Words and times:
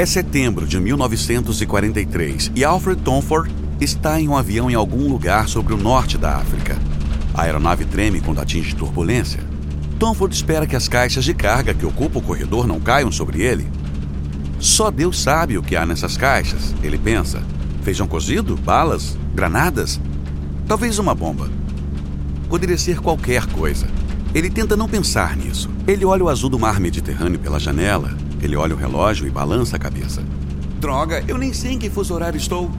É 0.00 0.06
setembro 0.06 0.66
de 0.66 0.80
1943 0.80 2.52
e 2.56 2.64
Alfred 2.64 3.02
Tomford 3.02 3.54
está 3.78 4.18
em 4.18 4.28
um 4.28 4.34
avião 4.34 4.70
em 4.70 4.74
algum 4.74 5.06
lugar 5.06 5.46
sobre 5.46 5.74
o 5.74 5.76
norte 5.76 6.16
da 6.16 6.36
África. 6.36 6.78
A 7.34 7.42
aeronave 7.42 7.84
treme 7.84 8.18
quando 8.18 8.40
atinge 8.40 8.74
turbulência. 8.74 9.40
Tomford 9.98 10.34
espera 10.34 10.66
que 10.66 10.74
as 10.74 10.88
caixas 10.88 11.22
de 11.22 11.34
carga 11.34 11.74
que 11.74 11.84
ocupam 11.84 12.18
o 12.18 12.22
corredor 12.22 12.66
não 12.66 12.80
caiam 12.80 13.12
sobre 13.12 13.42
ele. 13.42 13.68
Só 14.58 14.90
Deus 14.90 15.20
sabe 15.20 15.58
o 15.58 15.62
que 15.62 15.76
há 15.76 15.84
nessas 15.84 16.16
caixas, 16.16 16.74
ele 16.82 16.96
pensa. 16.96 17.42
Feijão 17.82 18.06
cozido? 18.06 18.56
Balas? 18.56 19.18
Granadas? 19.34 20.00
Talvez 20.66 20.98
uma 20.98 21.14
bomba. 21.14 21.50
Poderia 22.48 22.78
ser 22.78 23.00
qualquer 23.00 23.44
coisa. 23.48 23.86
Ele 24.34 24.48
tenta 24.48 24.78
não 24.78 24.88
pensar 24.88 25.36
nisso. 25.36 25.68
Ele 25.86 26.06
olha 26.06 26.24
o 26.24 26.30
azul 26.30 26.48
do 26.48 26.58
mar 26.58 26.80
Mediterrâneo 26.80 27.38
pela 27.38 27.60
janela. 27.60 28.16
Ele 28.42 28.56
olha 28.56 28.74
o 28.74 28.78
relógio 28.78 29.26
e 29.26 29.30
balança 29.30 29.76
a 29.76 29.78
cabeça. 29.78 30.22
Droga, 30.80 31.22
eu 31.28 31.36
nem 31.36 31.52
sei 31.52 31.72
em 31.72 31.78
que 31.78 31.90
fuso 31.90 32.14
horário 32.14 32.38
estou. 32.38 32.70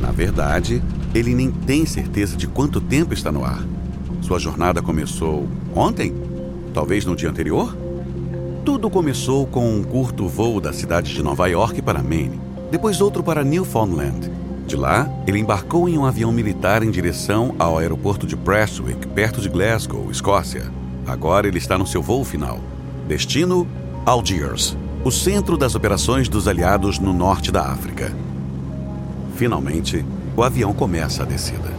Na 0.00 0.10
verdade, 0.10 0.82
ele 1.14 1.34
nem 1.34 1.50
tem 1.50 1.86
certeza 1.86 2.36
de 2.36 2.46
quanto 2.46 2.80
tempo 2.80 3.14
está 3.14 3.30
no 3.30 3.44
ar. 3.44 3.62
Sua 4.20 4.38
jornada 4.38 4.82
começou 4.82 5.48
ontem? 5.74 6.14
Talvez 6.72 7.04
no 7.04 7.16
dia 7.16 7.30
anterior? 7.30 7.76
Tudo 8.64 8.90
começou 8.90 9.46
com 9.46 9.74
um 9.74 9.82
curto 9.82 10.28
voo 10.28 10.60
da 10.60 10.72
cidade 10.72 11.12
de 11.12 11.22
Nova 11.22 11.46
York 11.48 11.80
para 11.82 12.02
Maine, 12.02 12.40
depois 12.70 13.00
outro 13.00 13.22
para 13.22 13.42
Newfoundland. 13.42 14.30
De 14.66 14.76
lá, 14.76 15.10
ele 15.26 15.38
embarcou 15.40 15.88
em 15.88 15.98
um 15.98 16.04
avião 16.04 16.30
militar 16.30 16.82
em 16.82 16.90
direção 16.90 17.54
ao 17.58 17.78
aeroporto 17.78 18.26
de 18.26 18.36
Prestwick, 18.36 19.06
perto 19.08 19.40
de 19.40 19.48
Glasgow, 19.48 20.10
Escócia. 20.10 20.70
Agora 21.06 21.48
ele 21.48 21.58
está 21.58 21.76
no 21.76 21.86
seu 21.86 22.00
voo 22.00 22.22
final. 22.24 22.60
Destino: 23.08 23.66
Algiers, 24.06 24.76
o 25.04 25.10
centro 25.10 25.58
das 25.58 25.74
operações 25.74 26.26
dos 26.26 26.48
aliados 26.48 26.98
no 26.98 27.12
norte 27.12 27.52
da 27.52 27.66
África. 27.66 28.16
Finalmente, 29.36 30.04
o 30.34 30.42
avião 30.42 30.72
começa 30.72 31.22
a 31.22 31.26
descida. 31.26 31.70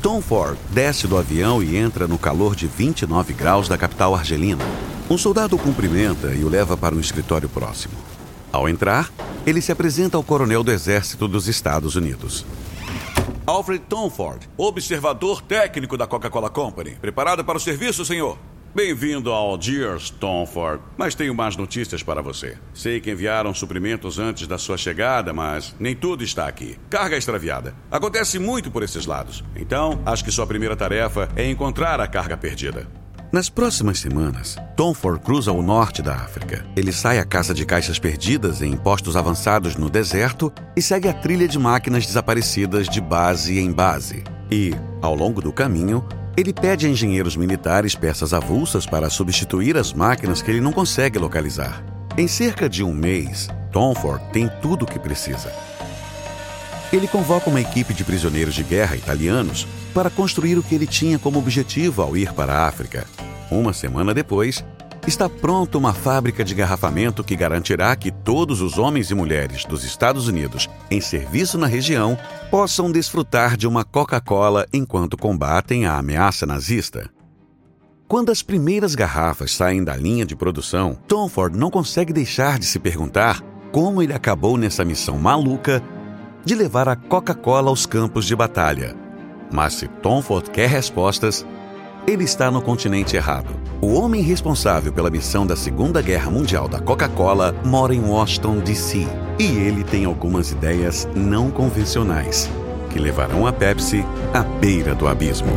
Tom 0.00 0.20
Ford 0.22 0.56
desce 0.70 1.08
do 1.08 1.18
avião 1.18 1.60
e 1.60 1.76
entra 1.76 2.06
no 2.06 2.16
calor 2.16 2.54
de 2.54 2.68
29 2.68 3.32
graus 3.32 3.68
da 3.68 3.76
capital 3.76 4.14
argelina. 4.14 4.64
Um 5.10 5.18
soldado 5.18 5.56
o 5.56 5.58
cumprimenta 5.58 6.28
e 6.28 6.44
o 6.44 6.48
leva 6.48 6.76
para 6.76 6.94
um 6.94 7.00
escritório 7.00 7.48
próximo. 7.48 7.94
Ao 8.52 8.68
entrar, 8.68 9.10
ele 9.44 9.60
se 9.60 9.72
apresenta 9.72 10.16
ao 10.16 10.22
coronel 10.22 10.62
do 10.62 10.70
Exército 10.70 11.26
dos 11.26 11.48
Estados 11.48 11.96
Unidos. 11.96 12.46
Alfred 13.44 13.84
Tomford, 13.88 14.48
observador 14.56 15.42
técnico 15.42 15.96
da 15.96 16.06
Coca-Cola 16.06 16.48
Company. 16.48 16.96
Preparado 17.00 17.44
para 17.44 17.58
o 17.58 17.60
serviço, 17.60 18.04
senhor? 18.04 18.38
Bem-vindo 18.74 19.32
ao 19.32 19.52
Algiers, 19.52 20.10
Tomford. 20.10 20.82
Mas 20.96 21.14
tenho 21.14 21.34
más 21.34 21.56
notícias 21.56 22.02
para 22.02 22.20
você. 22.20 22.58
Sei 22.74 23.00
que 23.00 23.10
enviaram 23.10 23.54
suprimentos 23.54 24.18
antes 24.18 24.46
da 24.46 24.58
sua 24.58 24.76
chegada, 24.76 25.32
mas 25.32 25.74
nem 25.80 25.96
tudo 25.96 26.22
está 26.22 26.46
aqui. 26.46 26.76
Carga 26.90 27.16
extraviada. 27.16 27.74
Acontece 27.90 28.38
muito 28.38 28.70
por 28.70 28.82
esses 28.82 29.06
lados. 29.06 29.42
Então, 29.56 30.00
acho 30.04 30.22
que 30.22 30.30
sua 30.30 30.46
primeira 30.46 30.76
tarefa 30.76 31.30
é 31.34 31.48
encontrar 31.50 31.98
a 31.98 32.06
carga 32.06 32.36
perdida. 32.36 32.86
Nas 33.32 33.48
próximas 33.48 33.98
semanas, 34.00 34.56
Tomford 34.76 35.22
cruza 35.24 35.50
o 35.50 35.62
norte 35.62 36.02
da 36.02 36.14
África. 36.14 36.64
Ele 36.76 36.92
sai 36.92 37.18
à 37.18 37.24
caça 37.24 37.54
de 37.54 37.64
caixas 37.64 37.98
perdidas 37.98 38.60
em 38.60 38.76
postos 38.76 39.16
avançados 39.16 39.76
no 39.76 39.88
deserto 39.88 40.52
e 40.76 40.82
segue 40.82 41.08
a 41.08 41.12
trilha 41.14 41.48
de 41.48 41.58
máquinas 41.58 42.06
desaparecidas 42.06 42.86
de 42.88 43.00
base 43.00 43.58
em 43.58 43.72
base. 43.72 44.24
E, 44.50 44.74
ao 45.02 45.14
longo 45.14 45.40
do 45.42 45.52
caminho, 45.52 46.06
ele 46.38 46.52
pede 46.52 46.86
a 46.86 46.88
engenheiros 46.88 47.36
militares 47.36 47.96
peças 47.96 48.32
avulsas 48.32 48.86
para 48.86 49.10
substituir 49.10 49.76
as 49.76 49.92
máquinas 49.92 50.40
que 50.40 50.48
ele 50.48 50.60
não 50.60 50.72
consegue 50.72 51.18
localizar. 51.18 51.82
Em 52.16 52.28
cerca 52.28 52.68
de 52.68 52.84
um 52.84 52.94
mês, 52.94 53.48
Tomford 53.72 54.24
tem 54.32 54.48
tudo 54.62 54.84
o 54.84 54.86
que 54.86 55.00
precisa. 55.00 55.52
Ele 56.92 57.08
convoca 57.08 57.50
uma 57.50 57.60
equipe 57.60 57.92
de 57.92 58.04
prisioneiros 58.04 58.54
de 58.54 58.62
guerra 58.62 58.94
italianos 58.94 59.66
para 59.92 60.08
construir 60.08 60.56
o 60.56 60.62
que 60.62 60.76
ele 60.76 60.86
tinha 60.86 61.18
como 61.18 61.40
objetivo 61.40 62.02
ao 62.02 62.16
ir 62.16 62.32
para 62.32 62.52
a 62.54 62.68
África. 62.68 63.04
Uma 63.50 63.72
semana 63.72 64.14
depois, 64.14 64.64
está 65.08 65.26
pronta 65.26 65.78
uma 65.78 65.94
fábrica 65.94 66.44
de 66.44 66.54
garrafamento 66.54 67.24
que 67.24 67.34
garantirá 67.34 67.96
que 67.96 68.10
todos 68.10 68.60
os 68.60 68.76
homens 68.76 69.10
e 69.10 69.14
mulheres 69.14 69.64
dos 69.64 69.82
Estados 69.82 70.28
Unidos 70.28 70.68
em 70.90 71.00
serviço 71.00 71.56
na 71.56 71.66
região 71.66 72.16
possam 72.50 72.92
desfrutar 72.92 73.56
de 73.56 73.66
uma 73.66 73.84
Coca-Cola 73.84 74.66
enquanto 74.70 75.16
combatem 75.16 75.86
a 75.86 75.96
ameaça 75.96 76.44
nazista. 76.44 77.08
Quando 78.06 78.30
as 78.30 78.42
primeiras 78.42 78.94
garrafas 78.94 79.52
saem 79.52 79.82
da 79.82 79.96
linha 79.96 80.26
de 80.26 80.36
produção, 80.36 80.94
Tom 81.06 81.26
Ford 81.26 81.56
não 81.56 81.70
consegue 81.70 82.12
deixar 82.12 82.58
de 82.58 82.66
se 82.66 82.78
perguntar 82.78 83.40
como 83.72 84.02
ele 84.02 84.12
acabou 84.12 84.58
nessa 84.58 84.84
missão 84.84 85.18
maluca 85.18 85.82
de 86.44 86.54
levar 86.54 86.86
a 86.88 86.96
Coca-Cola 86.96 87.70
aos 87.70 87.86
campos 87.86 88.26
de 88.26 88.36
batalha. 88.36 88.94
Mas 89.50 89.72
se 89.74 89.88
Tom 89.88 90.20
Ford 90.20 90.48
quer 90.50 90.68
respostas, 90.68 91.46
ele 92.08 92.24
está 92.24 92.50
no 92.50 92.62
continente 92.62 93.16
errado. 93.16 93.48
O 93.82 93.92
homem 93.92 94.22
responsável 94.22 94.90
pela 94.90 95.10
missão 95.10 95.46
da 95.46 95.54
Segunda 95.54 96.00
Guerra 96.00 96.30
Mundial 96.30 96.66
da 96.66 96.80
Coca-Cola 96.80 97.54
mora 97.64 97.94
em 97.94 98.00
Washington, 98.00 98.60
D.C. 98.60 99.06
E 99.38 99.44
ele 99.44 99.84
tem 99.84 100.06
algumas 100.06 100.50
ideias 100.50 101.06
não 101.14 101.50
convencionais 101.50 102.50
que 102.88 102.98
levarão 102.98 103.46
a 103.46 103.52
Pepsi 103.52 104.02
à 104.32 104.42
beira 104.42 104.94
do 104.94 105.06
abismo. 105.06 105.52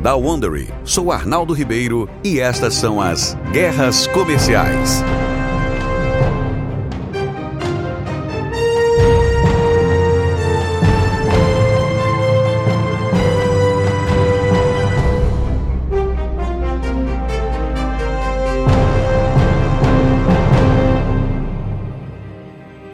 Da 0.00 0.14
Wondery, 0.14 0.72
sou 0.84 1.10
Arnaldo 1.10 1.52
Ribeiro 1.52 2.08
e 2.22 2.38
estas 2.38 2.74
são 2.74 3.00
as 3.00 3.36
Guerras 3.52 4.06
Comerciais. 4.06 5.02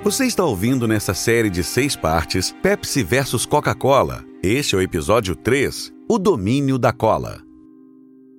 Você 0.05 0.27
está 0.27 0.45
ouvindo 0.45 0.87
nessa 0.87 1.15
série 1.15 1.49
de 1.49 1.65
seis 1.65 1.97
partes 1.97 2.55
Pepsi 2.63 3.03
versus 3.03 3.47
Coca-Cola. 3.47 4.23
Este 4.43 4.75
é 4.75 4.79
o 4.79 4.83
episódio 4.83 5.35
3, 5.35 5.95
O 6.07 6.19
Domínio 6.19 6.77
da 6.77 6.93
Cola. 6.93 7.41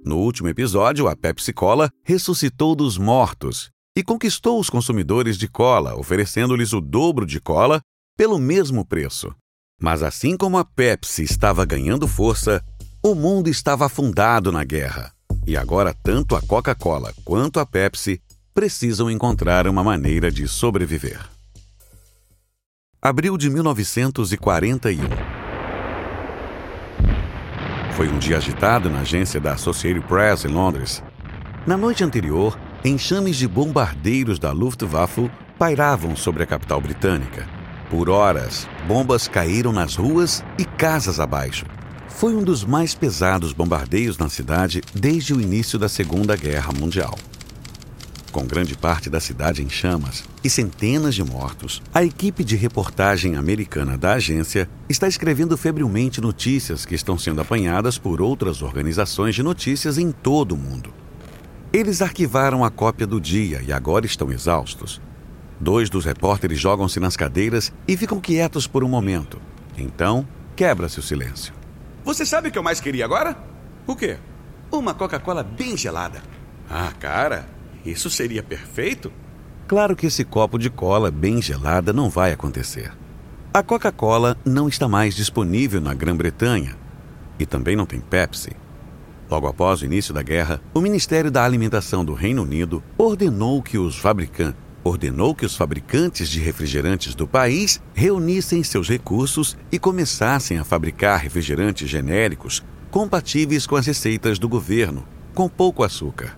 No 0.05 0.19
último 0.19 0.47
episódio, 0.47 1.07
a 1.07 1.15
Pepsi 1.15 1.51
Cola 1.51 1.89
ressuscitou 2.03 2.75
dos 2.75 2.99
mortos 2.99 3.71
e 3.97 4.03
conquistou 4.03 4.59
os 4.59 4.69
consumidores 4.69 5.39
de 5.39 5.47
cola, 5.47 5.97
oferecendo-lhes 5.97 6.71
o 6.71 6.79
dobro 6.79 7.25
de 7.25 7.41
cola 7.41 7.81
pelo 8.15 8.37
mesmo 8.37 8.85
preço. 8.85 9.33
Mas 9.81 10.03
assim 10.03 10.37
como 10.37 10.59
a 10.59 10.63
Pepsi 10.63 11.23
estava 11.23 11.65
ganhando 11.65 12.07
força, 12.07 12.63
o 13.01 13.15
mundo 13.15 13.49
estava 13.49 13.87
afundado 13.87 14.51
na 14.51 14.63
guerra. 14.63 15.11
E 15.47 15.57
agora 15.57 15.95
tanto 16.03 16.35
a 16.35 16.41
Coca-Cola 16.43 17.11
quanto 17.25 17.59
a 17.59 17.65
Pepsi 17.65 18.21
precisam 18.53 19.09
encontrar 19.09 19.67
uma 19.67 19.83
maneira 19.83 20.29
de 20.29 20.47
sobreviver. 20.47 21.33
Abril 23.05 23.37
de 23.37 23.51
1941. 23.51 24.97
Foi 27.91 28.09
um 28.09 28.17
dia 28.17 28.37
agitado 28.37 28.89
na 28.89 29.01
agência 29.01 29.39
da 29.39 29.53
Associated 29.53 30.03
Press 30.07 30.43
em 30.43 30.47
Londres. 30.47 31.03
Na 31.67 31.77
noite 31.77 32.03
anterior, 32.03 32.57
enxames 32.83 33.35
de 33.35 33.47
bombardeiros 33.47 34.39
da 34.39 34.51
Luftwaffe 34.51 35.29
pairavam 35.55 36.15
sobre 36.15 36.41
a 36.41 36.47
capital 36.47 36.81
britânica. 36.81 37.47
Por 37.91 38.09
horas, 38.09 38.67
bombas 38.87 39.27
caíram 39.27 39.71
nas 39.71 39.93
ruas 39.95 40.43
e 40.57 40.65
casas 40.65 41.19
abaixo. 41.19 41.67
Foi 42.09 42.33
um 42.35 42.43
dos 42.43 42.65
mais 42.65 42.95
pesados 42.95 43.53
bombardeios 43.53 44.17
na 44.17 44.29
cidade 44.29 44.81
desde 44.95 45.31
o 45.31 45.39
início 45.39 45.77
da 45.77 45.87
Segunda 45.87 46.35
Guerra 46.35 46.73
Mundial. 46.73 47.13
Com 48.35 48.45
grande 48.45 48.75
parte 48.75 49.09
da 49.09 49.21
cidade 49.21 49.63
em 49.63 49.69
chamas 49.69 50.25
e 50.43 50.49
centenas 50.49 51.15
de 51.15 51.23
mortos, 51.23 51.81
a 51.93 52.03
equipe 52.03 52.43
de 52.43 52.57
reportagem 52.57 53.37
americana 53.37 53.97
da 53.97 54.11
agência 54.11 54.69
está 54.89 55.07
escrevendo 55.07 55.55
febrilmente 55.55 56.19
notícias 56.19 56.85
que 56.85 56.93
estão 56.93 57.17
sendo 57.17 57.39
apanhadas 57.39 57.97
por 57.97 58.21
outras 58.21 58.61
organizações 58.61 59.35
de 59.35 59.41
notícias 59.41 59.97
em 59.97 60.11
todo 60.11 60.51
o 60.51 60.57
mundo. 60.57 60.93
Eles 61.71 62.01
arquivaram 62.01 62.61
a 62.65 62.69
cópia 62.69 63.07
do 63.07 63.21
dia 63.21 63.63
e 63.65 63.71
agora 63.71 64.05
estão 64.05 64.29
exaustos. 64.29 65.01
Dois 65.57 65.89
dos 65.89 66.03
repórteres 66.03 66.59
jogam-se 66.59 66.99
nas 66.99 67.15
cadeiras 67.15 67.71
e 67.87 67.95
ficam 67.95 68.19
quietos 68.19 68.67
por 68.67 68.83
um 68.83 68.89
momento. 68.89 69.39
Então, 69.77 70.27
quebra-se 70.57 70.99
o 70.99 71.03
silêncio. 71.03 71.53
Você 72.03 72.25
sabe 72.25 72.49
o 72.49 72.51
que 72.51 72.57
eu 72.57 72.63
mais 72.63 72.81
queria 72.81 73.05
agora? 73.05 73.37
O 73.87 73.95
quê? 73.95 74.17
Uma 74.69 74.93
Coca-Cola 74.93 75.41
bem 75.41 75.77
gelada. 75.77 76.21
Ah, 76.69 76.91
cara, 76.99 77.54
isso 77.85 78.09
seria 78.09 78.41
perfeito? 78.41 79.11
Claro 79.67 79.95
que 79.95 80.07
esse 80.07 80.23
copo 80.23 80.57
de 80.57 80.69
cola 80.69 81.09
bem 81.11 81.41
gelada 81.41 81.91
não 81.91 82.09
vai 82.09 82.31
acontecer. 82.31 82.91
A 83.53 83.63
Coca-Cola 83.63 84.37
não 84.43 84.67
está 84.67 84.87
mais 84.87 85.15
disponível 85.15 85.79
na 85.79 85.93
Grã-Bretanha. 85.93 86.75
E 87.39 87.45
também 87.45 87.75
não 87.75 87.85
tem 87.85 87.99
Pepsi. 87.99 88.51
Logo 89.29 89.47
após 89.47 89.81
o 89.81 89.85
início 89.85 90.13
da 90.13 90.21
guerra, 90.21 90.61
o 90.73 90.81
Ministério 90.81 91.31
da 91.31 91.43
Alimentação 91.43 92.05
do 92.05 92.13
Reino 92.13 92.43
Unido 92.43 92.83
ordenou 92.97 93.61
que 93.61 93.77
os 93.77 93.97
fabricantes 93.97 94.65
ordenou 94.83 95.33
que 95.33 95.43
os 95.43 95.55
fabricantes 95.55 96.29
de 96.29 96.39
refrigerantes 96.39 97.15
do 97.15 97.27
país 97.27 97.81
reunissem 97.95 98.63
seus 98.63 98.87
recursos 98.87 99.57
e 99.71 99.79
começassem 99.79 100.59
a 100.59 100.63
fabricar 100.63 101.19
refrigerantes 101.19 101.89
genéricos 101.89 102.63
compatíveis 102.91 103.65
com 103.65 103.75
as 103.75 103.87
receitas 103.87 104.37
do 104.37 104.47
governo, 104.47 105.03
com 105.33 105.49
pouco 105.49 105.83
açúcar. 105.83 106.37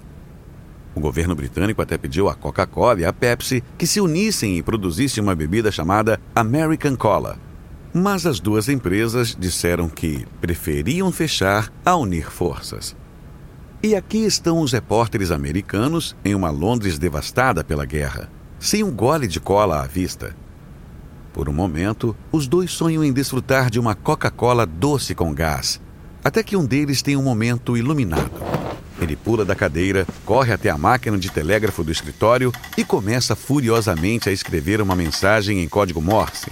O 0.98 1.00
governo 1.00 1.36
britânico 1.36 1.80
até 1.80 1.96
pediu 1.96 2.28
à 2.28 2.34
Coca-Cola 2.34 3.02
e 3.02 3.06
à 3.06 3.14
Pepsi 3.14 3.64
que 3.78 3.86
se 3.86 4.02
unissem 4.02 4.58
e 4.58 4.64
produzissem 4.64 5.22
uma 5.22 5.36
bebida 5.36 5.72
chamada 5.72 6.20
American 6.34 6.96
Cola. 6.96 7.38
Mas 7.94 8.26
as 8.26 8.40
duas 8.40 8.68
empresas 8.68 9.38
disseram 9.40 9.90
que 9.90 10.26
preferiam 10.42 11.12
fechar 11.12 11.72
a 11.86 11.96
unir 11.96 12.32
forças. 12.32 12.96
E 13.84 13.96
aqui 13.96 14.26
estão 14.26 14.60
os 14.60 14.72
repórteres 14.72 15.30
americanos 15.30 16.16
em 16.26 16.34
uma 16.34 16.50
Londres 16.50 16.98
devastada 16.98 17.64
pela 17.64 17.86
guerra, 17.86 18.28
sem 18.58 18.84
um 18.84 18.92
gole 18.92 19.28
de 19.28 19.40
cola 19.40 19.84
à 19.84 19.86
vista. 19.86 20.36
Por 21.32 21.48
um 21.48 21.54
momento, 21.54 22.18
os 22.32 22.48
dois 22.48 22.72
sonham 22.72 23.04
em 23.04 23.14
desfrutar 23.14 23.70
de 23.70 23.80
uma 23.80 23.94
Coca-Cola 23.94 24.66
doce 24.66 25.14
com 25.14 25.32
gás, 25.32 25.80
até 26.24 26.42
que 26.42 26.58
um 26.58 26.66
deles 26.66 27.04
tem 27.04 27.16
um 27.16 27.22
momento 27.22 27.78
iluminado. 27.78 28.67
Ele 29.02 29.16
pula 29.16 29.46
da 29.46 29.56
cadeira, 29.56 30.08
corre 30.26 30.52
até 30.52 30.70
a 30.70 30.78
máquina 30.78 31.18
de 31.18 31.30
telégrafo 31.30 31.84
do 31.84 31.92
escritório 31.92 32.52
e 32.78 32.84
começa 32.84 33.36
furiosamente 33.36 34.30
a 34.30 34.32
escrever 34.32 34.82
uma 34.82 34.96
mensagem 34.96 35.62
em 35.62 35.68
código 35.68 36.02
Morse. 36.02 36.50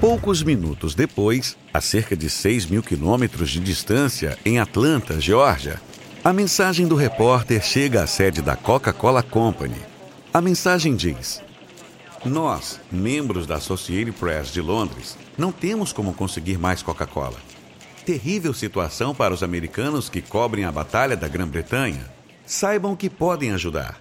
Poucos 0.00 0.42
minutos 0.42 0.94
depois, 0.94 1.56
a 1.72 1.80
cerca 1.80 2.16
de 2.16 2.28
6 2.28 2.66
mil 2.66 2.82
quilômetros 2.82 3.50
de 3.50 3.60
distância, 3.60 4.38
em 4.44 4.58
Atlanta, 4.58 5.20
Geórgia, 5.20 5.80
a 6.22 6.32
mensagem 6.32 6.86
do 6.86 6.94
repórter 6.94 7.62
chega 7.62 8.02
à 8.02 8.06
sede 8.06 8.42
da 8.42 8.56
Coca-Cola 8.56 9.22
Company. 9.22 9.76
A 10.32 10.40
mensagem 10.40 10.94
diz: 10.94 11.42
Nós, 12.24 12.80
membros 12.90 13.46
da 13.46 13.56
Associated 13.56 14.12
Press 14.12 14.48
de 14.48 14.60
Londres, 14.60 15.16
não 15.36 15.52
temos 15.52 15.92
como 15.92 16.14
conseguir 16.14 16.58
mais 16.58 16.82
Coca-Cola 16.82 17.49
terrível 18.10 18.52
situação 18.52 19.14
para 19.14 19.32
os 19.32 19.40
americanos 19.40 20.08
que 20.08 20.20
cobrem 20.20 20.64
a 20.64 20.72
Batalha 20.72 21.16
da 21.16 21.28
Grã-Bretanha, 21.28 22.10
saibam 22.44 22.96
que 22.96 23.08
podem 23.08 23.52
ajudar. 23.52 24.00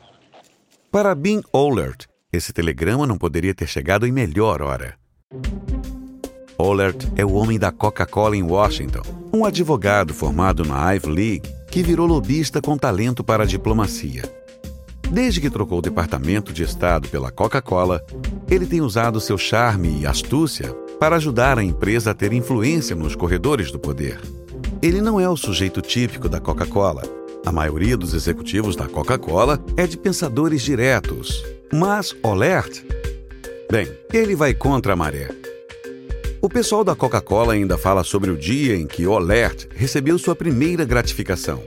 Para 0.91 1.13
Bean 1.13 1.41
Ollert, 1.53 2.07
esse 2.33 2.51
telegrama 2.51 3.05
não 3.05 3.19
poderia 3.19 3.53
ter 3.53 3.67
chegado 3.67 4.07
em 4.07 4.11
melhor 4.11 4.63
hora. 4.63 4.95
Ollert 6.57 7.05
é 7.15 7.23
o 7.23 7.33
homem 7.33 7.59
da 7.59 7.71
Coca-Cola 7.71 8.35
em 8.35 8.41
Washington, 8.41 9.03
um 9.31 9.45
advogado 9.45 10.11
formado 10.11 10.65
na 10.65 10.91
Ivy 10.95 11.07
League 11.07 11.53
que 11.69 11.83
virou 11.83 12.07
lobista 12.07 12.59
com 12.59 12.75
talento 12.79 13.23
para 13.23 13.43
a 13.43 13.45
diplomacia. 13.45 14.23
Desde 15.11 15.39
que 15.39 15.51
trocou 15.51 15.77
o 15.77 15.83
Departamento 15.83 16.51
de 16.51 16.63
Estado 16.63 17.07
pela 17.09 17.31
Coca-Cola, 17.31 18.03
ele 18.49 18.65
tem 18.65 18.81
usado 18.81 19.21
seu 19.21 19.37
charme 19.37 20.01
e 20.01 20.07
astúcia 20.07 20.75
para 20.99 21.15
ajudar 21.15 21.57
a 21.57 21.63
empresa 21.63 22.11
a 22.11 22.13
ter 22.13 22.33
influência 22.33 22.95
nos 22.95 23.15
corredores 23.15 23.71
do 23.71 23.79
poder. 23.79 24.19
Ele 24.81 25.01
não 25.01 25.19
é 25.19 25.29
o 25.29 25.37
sujeito 25.37 25.81
típico 25.81 26.27
da 26.27 26.39
Coca-Cola. 26.39 27.03
A 27.45 27.51
maioria 27.51 27.95
dos 27.95 28.13
executivos 28.13 28.75
da 28.75 28.87
Coca-Cola 28.87 29.63
é 29.77 29.87
de 29.87 29.97
pensadores 29.97 30.61
diretos. 30.61 31.43
Mas 31.71 32.15
Olert, 32.21 32.83
bem, 33.71 33.87
ele 34.13 34.35
vai 34.35 34.53
contra 34.53 34.93
a 34.93 34.95
maré. 34.95 35.29
O 36.41 36.49
pessoal 36.49 36.83
da 36.83 36.95
Coca-Cola 36.95 37.53
ainda 37.53 37.77
fala 37.77 38.03
sobre 38.03 38.31
o 38.31 38.37
dia 38.37 38.75
em 38.75 38.87
que 38.87 39.05
Olert 39.05 39.67
recebeu 39.75 40.17
sua 40.17 40.35
primeira 40.35 40.85
gratificação. 40.85 41.61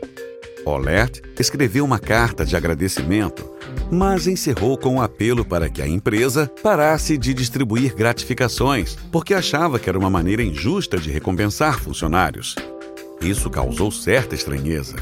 Olert 0.64 1.20
escreveu 1.38 1.84
uma 1.84 1.98
carta 1.98 2.44
de 2.44 2.56
agradecimento, 2.56 3.44
mas 3.90 4.26
encerrou 4.26 4.78
com 4.78 4.94
um 4.94 5.02
apelo 5.02 5.44
para 5.44 5.68
que 5.68 5.82
a 5.82 5.86
empresa 5.86 6.50
parasse 6.62 7.18
de 7.18 7.34
distribuir 7.34 7.94
gratificações, 7.94 8.96
porque 9.10 9.34
achava 9.34 9.78
que 9.78 9.88
era 9.88 9.98
uma 9.98 10.08
maneira 10.08 10.42
injusta 10.42 10.96
de 10.96 11.10
recompensar 11.10 11.78
funcionários. 11.78 12.54
Isso 13.20 13.48
causou 13.50 13.90
certa 13.90 14.34
estranheza. 14.34 14.96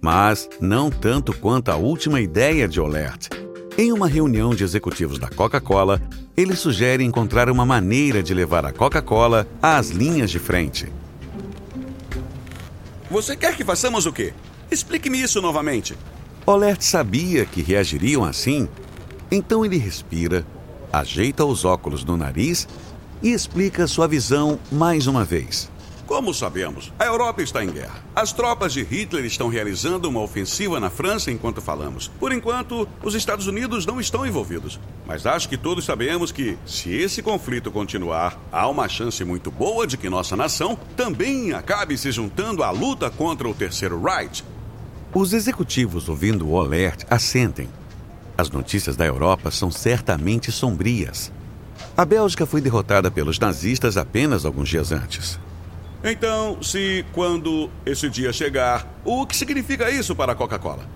Mas 0.00 0.48
não 0.60 0.90
tanto 0.90 1.32
quanto 1.32 1.70
a 1.70 1.76
última 1.76 2.20
ideia 2.20 2.68
de 2.68 2.80
Olert. 2.80 3.28
Em 3.78 3.92
uma 3.92 4.08
reunião 4.08 4.54
de 4.54 4.64
executivos 4.64 5.18
da 5.18 5.28
Coca-Cola, 5.28 6.00
ele 6.36 6.56
sugere 6.56 7.04
encontrar 7.04 7.50
uma 7.50 7.64
maneira 7.64 8.22
de 8.22 8.34
levar 8.34 8.64
a 8.64 8.72
Coca-Cola 8.72 9.46
às 9.60 9.90
linhas 9.90 10.30
de 10.30 10.38
frente. 10.38 10.92
Você 13.10 13.36
quer 13.36 13.56
que 13.56 13.64
façamos 13.64 14.04
o 14.04 14.12
quê? 14.12 14.34
Explique-me 14.70 15.22
isso 15.22 15.40
novamente. 15.40 15.96
Olert 16.48 16.80
sabia 16.80 17.44
que 17.44 17.60
reagiriam 17.60 18.22
assim, 18.22 18.68
então 19.32 19.64
ele 19.64 19.76
respira, 19.78 20.46
ajeita 20.92 21.44
os 21.44 21.64
óculos 21.64 22.04
no 22.04 22.16
nariz 22.16 22.68
e 23.20 23.32
explica 23.32 23.88
sua 23.88 24.06
visão 24.06 24.56
mais 24.70 25.08
uma 25.08 25.24
vez. 25.24 25.68
Como 26.06 26.32
sabemos, 26.32 26.92
a 27.00 27.04
Europa 27.04 27.42
está 27.42 27.64
em 27.64 27.70
guerra. 27.72 28.00
As 28.14 28.32
tropas 28.32 28.72
de 28.72 28.84
Hitler 28.84 29.24
estão 29.24 29.48
realizando 29.48 30.08
uma 30.08 30.20
ofensiva 30.20 30.78
na 30.78 30.88
França 30.88 31.32
enquanto 31.32 31.60
falamos. 31.60 32.06
Por 32.20 32.30
enquanto, 32.30 32.88
os 33.02 33.16
Estados 33.16 33.48
Unidos 33.48 33.84
não 33.84 34.00
estão 34.00 34.24
envolvidos. 34.24 34.78
Mas 35.04 35.26
acho 35.26 35.48
que 35.48 35.56
todos 35.56 35.84
sabemos 35.84 36.30
que, 36.30 36.56
se 36.64 36.94
esse 36.94 37.24
conflito 37.24 37.72
continuar, 37.72 38.40
há 38.52 38.68
uma 38.68 38.88
chance 38.88 39.24
muito 39.24 39.50
boa 39.50 39.84
de 39.84 39.96
que 39.96 40.08
nossa 40.08 40.36
nação 40.36 40.78
também 40.96 41.52
acabe 41.52 41.98
se 41.98 42.12
juntando 42.12 42.62
à 42.62 42.70
luta 42.70 43.10
contra 43.10 43.48
o 43.48 43.54
Terceiro 43.54 44.00
Reich, 44.00 44.44
os 45.18 45.32
executivos, 45.32 46.10
ouvindo 46.10 46.46
o 46.46 46.60
alert, 46.60 47.04
assentem. 47.08 47.70
As 48.36 48.50
notícias 48.50 48.96
da 48.96 49.06
Europa 49.06 49.50
são 49.50 49.70
certamente 49.70 50.52
sombrias. 50.52 51.32
A 51.96 52.04
Bélgica 52.04 52.44
foi 52.44 52.60
derrotada 52.60 53.10
pelos 53.10 53.38
nazistas 53.38 53.96
apenas 53.96 54.44
alguns 54.44 54.68
dias 54.68 54.92
antes. 54.92 55.40
Então, 56.04 56.62
se 56.62 57.02
quando 57.14 57.70
esse 57.86 58.10
dia 58.10 58.30
chegar, 58.30 58.86
o 59.06 59.26
que 59.26 59.34
significa 59.34 59.90
isso 59.90 60.14
para 60.14 60.32
a 60.32 60.34
Coca-Cola? 60.34 60.86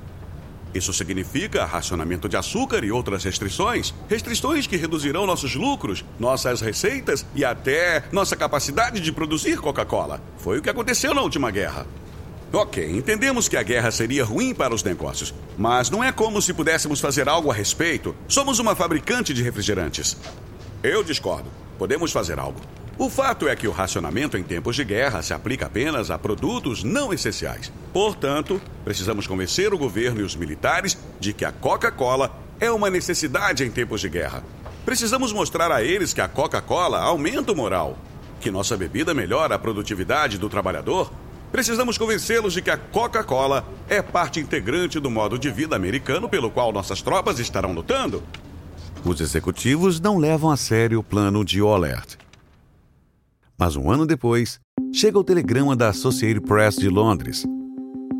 Isso 0.74 0.92
significa 0.92 1.64
racionamento 1.64 2.28
de 2.28 2.36
açúcar 2.36 2.84
e 2.84 2.92
outras 2.92 3.24
restrições? 3.24 3.94
Restrições 4.06 4.66
que 4.66 4.76
reduzirão 4.76 5.24
nossos 5.24 5.54
lucros, 5.54 6.04
nossas 6.18 6.60
receitas 6.60 7.24
e 7.34 7.42
até 7.42 8.04
nossa 8.12 8.36
capacidade 8.36 9.00
de 9.00 9.12
produzir 9.12 9.56
Coca-Cola. 9.56 10.20
Foi 10.36 10.58
o 10.58 10.62
que 10.62 10.68
aconteceu 10.68 11.14
na 11.14 11.22
última 11.22 11.50
guerra. 11.50 11.86
Ok, 12.52 12.84
entendemos 12.84 13.48
que 13.48 13.56
a 13.56 13.62
guerra 13.62 13.92
seria 13.92 14.24
ruim 14.24 14.52
para 14.52 14.74
os 14.74 14.82
negócios, 14.82 15.32
mas 15.56 15.88
não 15.88 16.02
é 16.02 16.10
como 16.10 16.42
se 16.42 16.52
pudéssemos 16.52 16.98
fazer 16.98 17.28
algo 17.28 17.48
a 17.48 17.54
respeito. 17.54 18.12
Somos 18.26 18.58
uma 18.58 18.74
fabricante 18.74 19.32
de 19.32 19.40
refrigerantes. 19.40 20.16
Eu 20.82 21.04
discordo. 21.04 21.48
Podemos 21.78 22.10
fazer 22.10 22.40
algo. 22.40 22.60
O 22.98 23.08
fato 23.08 23.48
é 23.48 23.54
que 23.54 23.68
o 23.68 23.70
racionamento 23.70 24.36
em 24.36 24.42
tempos 24.42 24.74
de 24.74 24.84
guerra 24.84 25.22
se 25.22 25.32
aplica 25.32 25.66
apenas 25.66 26.10
a 26.10 26.18
produtos 26.18 26.82
não 26.82 27.12
essenciais. 27.12 27.72
Portanto, 27.92 28.60
precisamos 28.84 29.28
convencer 29.28 29.72
o 29.72 29.78
governo 29.78 30.20
e 30.20 30.24
os 30.24 30.34
militares 30.34 30.98
de 31.20 31.32
que 31.32 31.44
a 31.44 31.52
Coca-Cola 31.52 32.36
é 32.58 32.68
uma 32.68 32.90
necessidade 32.90 33.62
em 33.62 33.70
tempos 33.70 34.00
de 34.00 34.08
guerra. 34.08 34.42
Precisamos 34.84 35.32
mostrar 35.32 35.70
a 35.70 35.84
eles 35.84 36.12
que 36.12 36.20
a 36.20 36.26
Coca-Cola 36.26 36.98
aumenta 36.98 37.52
o 37.52 37.56
moral, 37.56 37.96
que 38.40 38.50
nossa 38.50 38.76
bebida 38.76 39.14
melhora 39.14 39.54
a 39.54 39.58
produtividade 39.58 40.36
do 40.36 40.48
trabalhador 40.48 41.12
Precisamos 41.50 41.98
convencê-los 41.98 42.52
de 42.52 42.62
que 42.62 42.70
a 42.70 42.76
Coca-Cola 42.76 43.64
é 43.88 44.00
parte 44.00 44.38
integrante 44.38 45.00
do 45.00 45.10
modo 45.10 45.38
de 45.38 45.50
vida 45.50 45.74
americano 45.74 46.28
pelo 46.28 46.50
qual 46.50 46.72
nossas 46.72 47.02
tropas 47.02 47.40
estarão 47.40 47.72
lutando. 47.72 48.22
Os 49.04 49.20
executivos 49.20 50.00
não 50.00 50.16
levam 50.16 50.50
a 50.50 50.56
sério 50.56 51.00
o 51.00 51.02
plano 51.02 51.44
de 51.44 51.60
Alert. 51.60 52.16
Mas 53.58 53.74
um 53.74 53.90
ano 53.90 54.06
depois, 54.06 54.60
chega 54.92 55.18
o 55.18 55.24
telegrama 55.24 55.74
da 55.74 55.88
Associated 55.88 56.46
Press 56.46 56.76
de 56.76 56.88
Londres. 56.88 57.44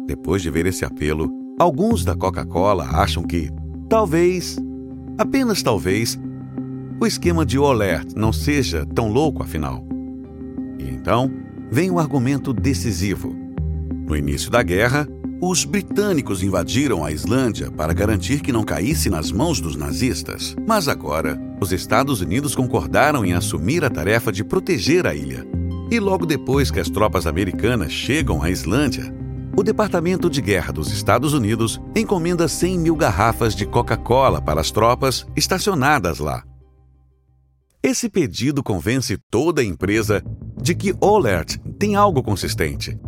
Depois 0.07 0.43
de 0.43 0.51
ver 0.51 0.67
esse 0.67 0.85
apelo, 0.85 1.31
alguns 1.59 2.05
da 2.05 2.17
Coca-Cola 2.17 2.85
acham 2.85 3.23
que, 3.23 3.49
talvez, 3.89 4.59
apenas 5.17 5.63
talvez, 5.63 6.19
o 7.01 7.07
esquema 7.07 7.47
de 7.47 7.57
Alert 7.59 8.13
não 8.17 8.33
seja 8.33 8.85
tão 8.87 9.09
louco 9.09 9.43
afinal. 9.43 9.85
E 10.79 10.91
então, 10.91 11.31
vem 11.71 11.91
o 11.91 11.99
argumento 11.99 12.53
decisivo. 12.53 13.35
No 14.07 14.17
início 14.17 14.51
da 14.51 14.63
guerra, 14.63 15.07
os 15.41 15.65
britânicos 15.65 16.43
invadiram 16.43 17.05
a 17.05 17.13
Islândia 17.13 17.71
para 17.71 17.95
garantir 17.95 18.41
que 18.41 18.53
não 18.53 18.65
caísse 18.65 19.09
nas 19.09 19.31
mãos 19.31 19.61
dos 19.61 19.77
nazistas. 19.77 20.55
Mas 20.67 20.89
agora, 20.89 21.41
os 21.61 21.73
Estados 21.73 22.21
Unidos 22.21 22.55
concordaram 22.55 23.25
em 23.25 23.33
assumir 23.33 23.85
a 23.85 23.91
tarefa 23.91 24.33
de 24.33 24.45
proteger 24.45 25.07
a 25.07 25.15
ilha. 25.15 25.47
E 25.91 25.99
logo 25.99 26.27
depois 26.27 26.71
que 26.71 26.81
as 26.81 26.91
tropas 26.91 27.27
americanas 27.27 27.93
chegam 27.93 28.43
à 28.43 28.51
Islândia, 28.51 29.15
o 29.57 29.63
Departamento 29.63 30.29
de 30.29 30.41
Guerra 30.41 30.73
dos 30.73 30.93
Estados 30.93 31.33
Unidos 31.33 31.81
encomenda 31.97 32.47
100 32.47 32.79
mil 32.79 32.97
garrafas 32.97 33.55
de 33.55 33.65
Coca-Cola 33.65 34.41
para 34.41 34.61
as 34.61 34.71
tropas 34.71 35.27
estacionadas 35.37 36.19
lá. 36.19 36.45
Esse 37.83 38.11
pedido 38.11 38.63
convence 38.63 39.17
toda 39.31 39.63
a 39.63 39.65
empresa 39.65 40.23
de 40.61 40.75
que 40.75 40.95
Olert 41.01 41.59
tem 41.79 41.97
algo 41.97 42.23
consistente. 42.23 42.99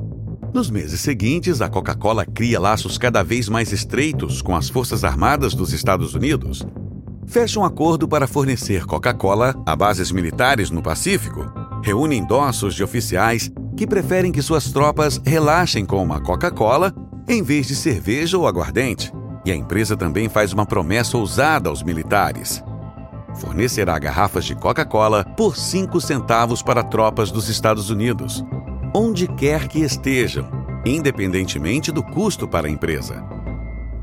Nos 0.53 0.71
meses 0.71 1.01
seguintes, 1.01 1.61
a 1.61 1.69
Coca-Cola 1.69 2.27
cria 2.27 2.61
laços 2.61 2.99
cada 2.99 3.23
vez 3.23 3.49
mais 3.49 3.73
estreitos 3.73 4.43
com 4.43 4.55
as 4.55 4.69
Forças 4.69 5.03
Armadas 5.03 5.55
dos 5.55 5.73
Estados 5.73 6.15
Unidos. 6.15 6.67
Fecha 7.27 7.59
um 7.59 7.65
acordo 7.65 8.07
para 8.07 8.27
fornecer 8.27 8.85
Coca-Cola 8.85 9.55
a 9.65 9.75
bases 9.75 10.13
militares 10.13 10.71
no 10.71 10.83
Pacífico. 10.83 11.51
Reúne 11.83 12.17
endossos 12.17 12.75
de 12.75 12.85
oficiais 12.85 13.51
que 13.77 13.87
preferem 13.87 14.31
que 14.31 14.43
suas 14.43 14.71
tropas 14.71 15.21
relaxem 15.25 15.87
com 15.87 16.03
uma 16.03 16.21
Coca-Cola 16.21 16.95
em 17.27 17.43
vez 17.43 17.67
de 17.67 17.75
cerveja 17.75 18.37
ou 18.37 18.47
aguardente. 18.47 19.11
E 19.47 19.51
a 19.51 19.57
empresa 19.57 19.97
também 19.97 20.29
faz 20.29 20.53
uma 20.53 20.67
promessa 20.67 21.17
ousada 21.17 21.71
aos 21.71 21.83
militares. 21.83 22.63
Fornecerá 23.35 23.99
garrafas 23.99 24.45
de 24.45 24.55
Coca-Cola 24.55 25.25
por 25.37 25.57
5 25.57 26.01
centavos 26.01 26.63
para 26.63 26.83
tropas 26.83 27.31
dos 27.31 27.49
Estados 27.49 27.91
Unidos, 27.91 28.45
onde 28.95 29.27
quer 29.27 29.69
que 29.69 29.81
estejam, 29.81 30.49
independentemente 30.85 31.91
do 31.91 32.03
custo 32.03 32.47
para 32.47 32.69
a 32.69 32.71
empresa. 32.71 33.25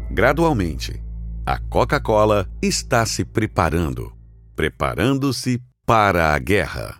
Gradualmente, 0.09 1.03
a 1.45 1.59
Coca-Cola 1.59 2.47
está 2.61 3.05
se 3.05 3.23
preparando, 3.23 4.13
preparando-se 4.55 5.61
para 5.85 6.33
a 6.33 6.39
guerra. 6.39 6.98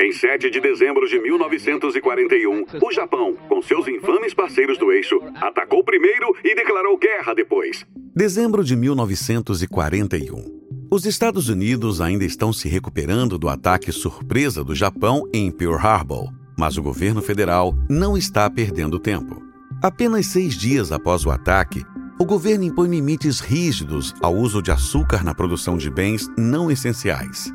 Em 0.00 0.12
7 0.12 0.50
de 0.50 0.60
dezembro 0.60 1.08
de 1.08 1.20
1941, 1.20 2.64
o 2.82 2.92
Japão, 2.92 3.36
com 3.48 3.62
seus 3.62 3.86
infames 3.86 4.34
parceiros 4.34 4.76
do 4.76 4.90
eixo, 4.90 5.20
atacou 5.40 5.84
primeiro 5.84 6.34
e 6.42 6.54
declarou 6.54 6.98
guerra 6.98 7.32
depois. 7.32 7.86
Dezembro 8.14 8.64
de 8.64 8.74
1941. 8.74 10.56
Os 10.90 11.06
Estados 11.06 11.48
Unidos 11.48 12.00
ainda 12.00 12.24
estão 12.24 12.52
se 12.52 12.68
recuperando 12.68 13.38
do 13.38 13.48
ataque 13.48 13.92
surpresa 13.92 14.64
do 14.64 14.74
Japão 14.74 15.28
em 15.32 15.50
Pearl 15.50 15.76
Harbor, 15.76 16.32
mas 16.58 16.76
o 16.76 16.82
governo 16.82 17.22
federal 17.22 17.72
não 17.88 18.16
está 18.16 18.50
perdendo 18.50 18.98
tempo. 18.98 19.40
Apenas 19.80 20.26
seis 20.26 20.54
dias 20.54 20.90
após 20.90 21.24
o 21.24 21.30
ataque, 21.30 21.84
o 22.18 22.24
governo 22.24 22.64
impõe 22.64 22.88
limites 22.88 23.38
rígidos 23.40 24.12
ao 24.20 24.34
uso 24.34 24.62
de 24.62 24.72
açúcar 24.72 25.22
na 25.22 25.34
produção 25.34 25.76
de 25.76 25.90
bens 25.90 26.28
não 26.36 26.70
essenciais. 26.70 27.52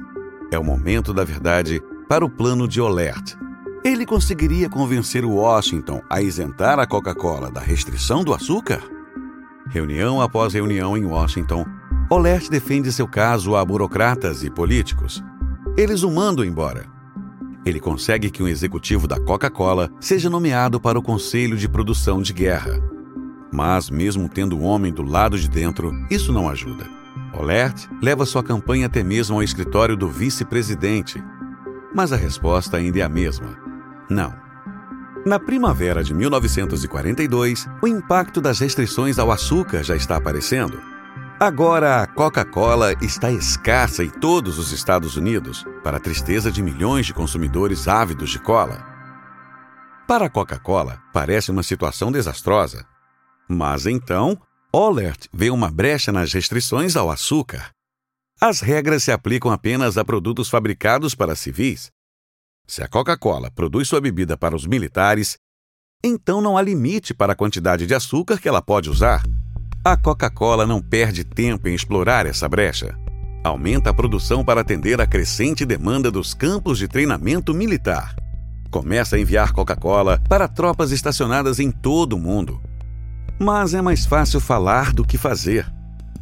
É 0.52 0.60
o 0.60 0.64
momento 0.66 1.14
da 1.14 1.24
verdade 1.24 1.82
para 2.10 2.26
o 2.26 2.30
plano 2.30 2.68
de 2.68 2.82
Olert. 2.82 3.38
Ele 3.86 4.06
conseguiria 4.06 4.70
convencer 4.70 5.24
Washington 5.24 6.02
a 6.10 6.22
isentar 6.22 6.78
a 6.78 6.86
Coca-Cola 6.86 7.50
da 7.50 7.62
restrição 7.62 8.22
do 8.22 8.34
açúcar? 8.34 8.84
Reunião 9.70 10.22
após 10.22 10.54
reunião 10.54 10.98
em 10.98 11.06
Washington, 11.06 11.66
Olert 12.10 12.50
defende 12.50 12.92
seu 12.92 13.08
caso 13.08 13.56
a 13.56 13.64
burocratas 13.64 14.44
e 14.44 14.50
políticos. 14.50 15.24
Eles 15.78 16.04
o 16.04 16.12
mandam 16.12 16.44
embora. 16.44 16.86
Ele 17.66 17.80
consegue 17.80 18.30
que 18.30 18.44
um 18.44 18.48
executivo 18.48 19.08
da 19.08 19.18
Coca-Cola 19.22 19.90
seja 20.02 20.30
nomeado 20.30 20.82
para 20.82 21.00
o 21.00 21.02
Conselho 21.02 21.56
de 21.56 21.70
Produção 21.70 22.22
de 22.22 22.34
Guerra. 22.34 22.78
Mas, 23.54 23.90
mesmo 23.90 24.28
tendo 24.28 24.58
um 24.58 24.64
homem 24.64 24.92
do 24.92 25.02
lado 25.02 25.40
de 25.40 25.50
dentro, 25.50 25.94
isso 26.10 26.34
não 26.34 26.50
ajuda. 26.50 27.01
Olert 27.34 27.88
leva 28.02 28.26
sua 28.26 28.44
campanha 28.44 28.88
até 28.88 29.04
mesmo 29.04 29.36
ao 29.36 29.44
escritório 29.44 29.96
do 29.96 30.10
vice-presidente. 30.10 31.24
Mas 31.94 32.12
a 32.12 32.16
resposta 32.16 32.78
ainda 32.78 33.00
é 33.00 33.02
a 33.02 33.10
mesma: 33.10 33.58
não. 34.10 34.34
Na 35.26 35.40
primavera 35.40 36.04
de 36.04 36.14
1942, 36.14 37.68
o 37.82 37.88
impacto 37.88 38.42
das 38.42 38.60
restrições 38.60 39.20
ao 39.20 39.32
açúcar 39.32 39.84
já 39.84 39.96
está 39.96 40.18
aparecendo. 40.18 40.82
Agora 41.40 42.02
a 42.02 42.08
Coca-Cola 42.08 42.94
está 43.02 43.32
escassa 43.32 44.04
em 44.04 44.10
todos 44.10 44.58
os 44.58 44.72
Estados 44.72 45.18
Unidos, 45.18 45.66
para 45.84 45.98
a 45.98 46.00
tristeza 46.00 46.52
de 46.52 46.62
milhões 46.62 47.06
de 47.06 47.14
consumidores 47.14 47.88
ávidos 47.88 48.30
de 48.30 48.40
cola. 48.40 48.86
Para 50.08 50.26
a 50.26 50.30
Coca-Cola, 50.30 51.00
parece 51.14 51.52
uma 51.52 51.64
situação 51.64 52.12
desastrosa. 52.12 52.86
Mas 53.48 53.86
então, 53.86 54.40
Olert 54.74 55.28
vê 55.34 55.50
uma 55.50 55.70
brecha 55.70 56.14
nas 56.14 56.32
restrições 56.32 56.96
ao 56.96 57.12
açúcar. 57.12 57.72
As 58.40 58.62
regras 58.62 59.04
se 59.04 59.12
aplicam 59.12 59.52
apenas 59.52 59.98
a 59.98 60.06
produtos 60.06 60.50
fabricados 60.50 61.14
para 61.14 61.36
civis. 61.36 61.92
Se 62.66 62.82
a 62.82 62.88
Coca-Cola 62.88 63.52
produz 63.52 63.90
sua 63.90 64.00
bebida 64.00 64.38
para 64.38 64.56
os 64.56 64.66
militares, 64.66 65.38
então 66.02 66.40
não 66.40 66.58
há 66.58 66.62
limite 66.62 67.14
para 67.14 67.34
a 67.34 67.36
quantidade 67.36 67.86
de 67.86 67.94
açúcar 67.94 68.40
que 68.40 68.48
ela 68.48 68.62
pode 68.62 68.90
usar. 68.90 69.24
A 69.84 69.98
Coca-Cola 69.98 70.66
não 70.66 70.82
perde 70.82 71.26
tempo 71.26 71.68
em 71.68 71.76
explorar 71.76 72.26
essa 72.26 72.48
brecha. 72.48 72.98
Aumenta 73.44 73.90
a 73.90 73.94
produção 73.94 74.42
para 74.42 74.62
atender 74.62 75.02
a 75.02 75.08
crescente 75.08 75.66
demanda 75.66 76.10
dos 76.10 76.34
campos 76.34 76.78
de 76.78 76.88
treinamento 76.88 77.54
militar. 77.54 78.16
Começa 78.72 79.18
a 79.18 79.20
enviar 79.20 79.52
Coca-Cola 79.52 80.24
para 80.30 80.48
tropas 80.48 80.92
estacionadas 80.92 81.60
em 81.60 81.70
todo 81.70 82.14
o 82.14 82.20
mundo. 82.20 82.62
Mas 83.42 83.74
é 83.74 83.82
mais 83.82 84.06
fácil 84.06 84.40
falar 84.40 84.94
do 84.94 85.04
que 85.04 85.18
fazer. 85.18 85.66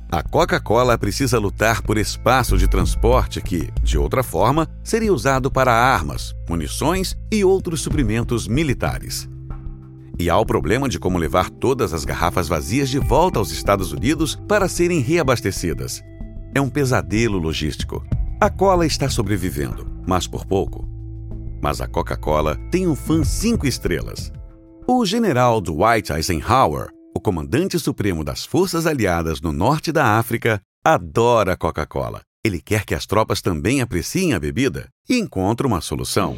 A 0.09 0.23
Coca-Cola 0.23 0.97
precisa 0.97 1.37
lutar 1.37 1.81
por 1.81 1.97
espaço 1.97 2.57
de 2.57 2.65
transporte 2.65 3.41
que, 3.41 3.69
de 3.83 3.97
outra 3.97 4.23
forma, 4.23 4.69
seria 4.81 5.13
usado 5.13 5.51
para 5.51 5.73
armas, 5.73 6.33
munições 6.49 7.17
e 7.29 7.43
outros 7.43 7.81
suprimentos 7.81 8.47
militares. 8.47 9.27
E 10.17 10.29
há 10.29 10.37
o 10.37 10.45
problema 10.45 10.87
de 10.87 10.97
como 10.97 11.17
levar 11.17 11.49
todas 11.49 11.93
as 11.93 12.05
garrafas 12.05 12.47
vazias 12.47 12.87
de 12.87 12.99
volta 12.99 13.37
aos 13.37 13.51
Estados 13.51 13.91
Unidos 13.91 14.39
para 14.47 14.69
serem 14.69 15.01
reabastecidas. 15.01 16.01
É 16.55 16.61
um 16.61 16.69
pesadelo 16.69 17.37
logístico. 17.37 18.01
A 18.39 18.49
cola 18.49 18.85
está 18.85 19.09
sobrevivendo, 19.09 19.85
mas 20.07 20.25
por 20.25 20.45
pouco. 20.45 20.87
Mas 21.61 21.81
a 21.81 21.87
Coca-Cola 21.87 22.55
tem 22.71 22.87
um 22.87 22.95
fã 22.95 23.25
cinco 23.25 23.67
estrelas. 23.67 24.31
O 24.87 25.05
general 25.05 25.59
Dwight 25.59 26.13
Eisenhower 26.13 26.97
o 27.15 27.19
comandante 27.19 27.79
supremo 27.79 28.23
das 28.23 28.45
forças 28.45 28.85
aliadas 28.85 29.41
no 29.41 29.51
norte 29.51 29.91
da 29.91 30.17
África, 30.17 30.61
adora 30.83 31.57
Coca-Cola. 31.57 32.21
Ele 32.43 32.61
quer 32.61 32.85
que 32.85 32.95
as 32.95 33.05
tropas 33.05 33.41
também 33.41 33.81
apreciem 33.81 34.33
a 34.33 34.39
bebida 34.39 34.87
e 35.09 35.17
encontra 35.17 35.67
uma 35.67 35.81
solução. 35.81 36.37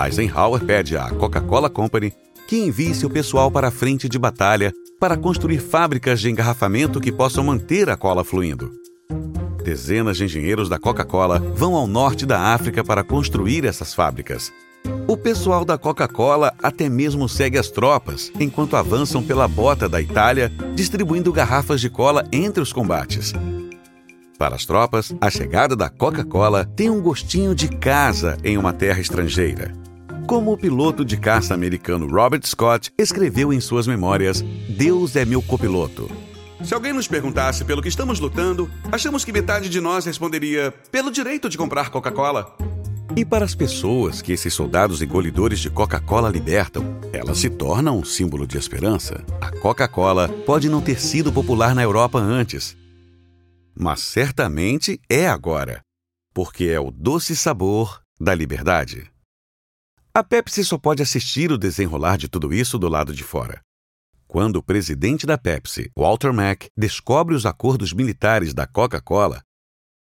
Eisenhower 0.00 0.64
pede 0.64 0.96
à 0.96 1.10
Coca-Cola 1.10 1.68
Company 1.68 2.12
que 2.46 2.58
envie 2.58 2.94
seu 2.94 3.08
pessoal 3.08 3.50
para 3.50 3.68
a 3.68 3.70
frente 3.70 4.08
de 4.08 4.18
batalha 4.18 4.72
para 5.00 5.16
construir 5.16 5.58
fábricas 5.58 6.20
de 6.20 6.30
engarrafamento 6.30 7.00
que 7.00 7.10
possam 7.10 7.42
manter 7.42 7.90
a 7.90 7.96
cola 7.96 8.22
fluindo. 8.22 8.70
Dezenas 9.64 10.18
de 10.18 10.24
engenheiros 10.24 10.68
da 10.68 10.78
Coca-Cola 10.78 11.38
vão 11.38 11.74
ao 11.74 11.86
norte 11.86 12.26
da 12.26 12.52
África 12.54 12.84
para 12.84 13.02
construir 13.02 13.64
essas 13.64 13.94
fábricas 13.94 14.52
o 15.06 15.16
pessoal 15.16 15.64
da 15.64 15.78
Coca-Cola 15.78 16.52
até 16.62 16.88
mesmo 16.88 17.28
segue 17.28 17.58
as 17.58 17.68
tropas 17.68 18.32
enquanto 18.40 18.76
avançam 18.76 19.22
pela 19.22 19.46
bota 19.46 19.88
da 19.88 20.00
Itália, 20.00 20.50
distribuindo 20.74 21.32
garrafas 21.32 21.80
de 21.80 21.88
cola 21.88 22.26
entre 22.32 22.62
os 22.62 22.72
combates. 22.72 23.32
Para 24.38 24.56
as 24.56 24.66
tropas, 24.66 25.14
a 25.20 25.30
chegada 25.30 25.76
da 25.76 25.88
Coca-Cola 25.88 26.64
tem 26.64 26.90
um 26.90 27.00
gostinho 27.00 27.54
de 27.54 27.68
casa 27.68 28.36
em 28.42 28.58
uma 28.58 28.72
terra 28.72 29.00
estrangeira. 29.00 29.72
Como 30.26 30.52
o 30.52 30.56
piloto 30.56 31.04
de 31.04 31.16
caça 31.16 31.54
americano 31.54 32.08
Robert 32.08 32.44
Scott 32.44 32.90
escreveu 32.98 33.52
em 33.52 33.60
suas 33.60 33.86
memórias: 33.86 34.42
Deus 34.68 35.14
é 35.14 35.24
meu 35.24 35.40
copiloto. 35.40 36.10
Se 36.64 36.74
alguém 36.74 36.92
nos 36.92 37.06
perguntasse 37.06 37.64
pelo 37.64 37.82
que 37.82 37.88
estamos 37.88 38.18
lutando, 38.18 38.70
achamos 38.90 39.24
que 39.24 39.32
metade 39.32 39.68
de 39.68 39.80
nós 39.80 40.06
responderia 40.06 40.72
pelo 40.90 41.10
direito 41.10 41.48
de 41.48 41.58
comprar 41.58 41.90
Coca-Cola. 41.90 42.73
E 43.16 43.24
para 43.24 43.44
as 43.44 43.54
pessoas 43.54 44.20
que 44.20 44.32
esses 44.32 44.52
soldados 44.52 45.00
engolidores 45.00 45.60
de 45.60 45.70
Coca-Cola 45.70 46.28
libertam, 46.28 46.98
ela 47.12 47.32
se 47.32 47.48
torna 47.48 47.92
um 47.92 48.04
símbolo 48.04 48.44
de 48.44 48.58
esperança. 48.58 49.24
A 49.40 49.52
Coca-Cola 49.52 50.28
pode 50.44 50.68
não 50.68 50.82
ter 50.82 51.00
sido 51.00 51.32
popular 51.32 51.76
na 51.76 51.82
Europa 51.84 52.18
antes, 52.18 52.76
mas 53.72 54.00
certamente 54.00 55.00
é 55.08 55.28
agora, 55.28 55.80
porque 56.34 56.64
é 56.64 56.80
o 56.80 56.90
doce 56.90 57.36
sabor 57.36 58.02
da 58.18 58.34
liberdade. 58.34 59.08
A 60.12 60.24
Pepsi 60.24 60.64
só 60.64 60.76
pode 60.76 61.00
assistir 61.00 61.52
o 61.52 61.58
desenrolar 61.58 62.18
de 62.18 62.28
tudo 62.28 62.52
isso 62.52 62.80
do 62.80 62.88
lado 62.88 63.12
de 63.14 63.22
fora. 63.22 63.60
Quando 64.26 64.56
o 64.56 64.62
presidente 64.62 65.24
da 65.24 65.38
Pepsi, 65.38 65.88
Walter 65.96 66.32
Mack, 66.32 66.66
descobre 66.76 67.36
os 67.36 67.46
acordos 67.46 67.92
militares 67.92 68.52
da 68.52 68.66
Coca-Cola, 68.66 69.40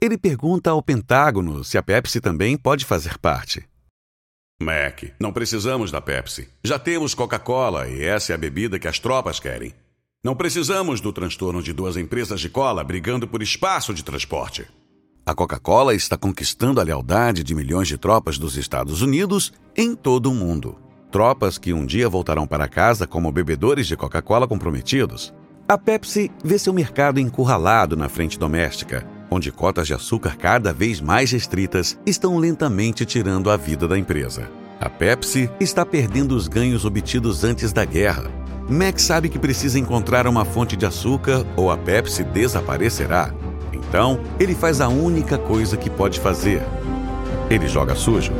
ele 0.02 0.18
pergunta 0.18 0.68
ao 0.68 0.82
Pentágono 0.82 1.62
se 1.62 1.78
a 1.78 1.82
Pepsi 1.82 2.20
também 2.20 2.56
pode 2.56 2.84
fazer 2.84 3.16
parte. 3.18 3.64
Mac, 4.60 5.04
não 5.18 5.32
precisamos 5.32 5.92
da 5.92 6.00
Pepsi. 6.00 6.48
Já 6.64 6.76
temos 6.76 7.14
Coca-Cola 7.14 7.88
e 7.88 8.02
essa 8.02 8.32
é 8.32 8.34
a 8.34 8.38
bebida 8.38 8.80
que 8.80 8.88
as 8.88 8.98
tropas 8.98 9.38
querem. 9.38 9.72
Não 10.24 10.34
precisamos 10.34 11.00
do 11.00 11.12
transtorno 11.12 11.62
de 11.62 11.72
duas 11.72 11.96
empresas 11.96 12.40
de 12.40 12.48
cola 12.48 12.82
brigando 12.82 13.28
por 13.28 13.42
espaço 13.42 13.94
de 13.94 14.02
transporte. 14.02 14.66
A 15.24 15.36
Coca-Cola 15.36 15.94
está 15.94 16.16
conquistando 16.16 16.80
a 16.80 16.84
lealdade 16.84 17.44
de 17.44 17.54
milhões 17.54 17.86
de 17.86 17.96
tropas 17.96 18.38
dos 18.38 18.56
Estados 18.56 19.02
Unidos 19.02 19.52
em 19.76 19.94
todo 19.94 20.32
o 20.32 20.34
mundo. 20.34 20.76
Tropas 21.12 21.58
que 21.58 21.72
um 21.72 21.86
dia 21.86 22.08
voltarão 22.08 22.44
para 22.44 22.66
casa 22.66 23.06
como 23.06 23.30
bebedores 23.30 23.86
de 23.86 23.96
Coca-Cola 23.96 24.48
comprometidos. 24.48 25.32
A 25.68 25.78
Pepsi 25.78 26.28
vê 26.44 26.58
seu 26.58 26.72
mercado 26.72 27.20
encurralado 27.20 27.96
na 27.96 28.08
frente 28.08 28.36
doméstica 28.36 29.06
onde 29.32 29.50
cotas 29.50 29.86
de 29.86 29.94
açúcar 29.94 30.36
cada 30.36 30.72
vez 30.72 31.00
mais 31.00 31.30
restritas 31.30 31.98
estão 32.06 32.38
lentamente 32.38 33.04
tirando 33.04 33.50
a 33.50 33.56
vida 33.56 33.88
da 33.88 33.98
empresa. 33.98 34.48
A 34.80 34.88
Pepsi 34.88 35.50
está 35.60 35.86
perdendo 35.86 36.36
os 36.36 36.48
ganhos 36.48 36.84
obtidos 36.84 37.44
antes 37.44 37.72
da 37.72 37.84
guerra. 37.84 38.30
Mac 38.68 38.98
sabe 38.98 39.28
que 39.28 39.38
precisa 39.38 39.78
encontrar 39.78 40.26
uma 40.26 40.44
fonte 40.44 40.76
de 40.76 40.86
açúcar 40.86 41.46
ou 41.56 41.70
a 41.70 41.76
Pepsi 41.76 42.24
desaparecerá. 42.24 43.32
Então, 43.72 44.20
ele 44.38 44.54
faz 44.54 44.80
a 44.80 44.88
única 44.88 45.38
coisa 45.38 45.76
que 45.76 45.90
pode 45.90 46.18
fazer: 46.20 46.62
ele 47.50 47.68
joga 47.68 47.94
sujo. 47.94 48.32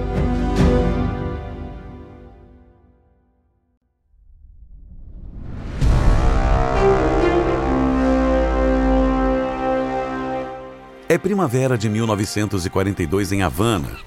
É 11.12 11.19
primavera 11.19 11.76
de 11.76 11.90
1942 11.90 13.33
em 13.33 13.42
Havana. 13.42 13.99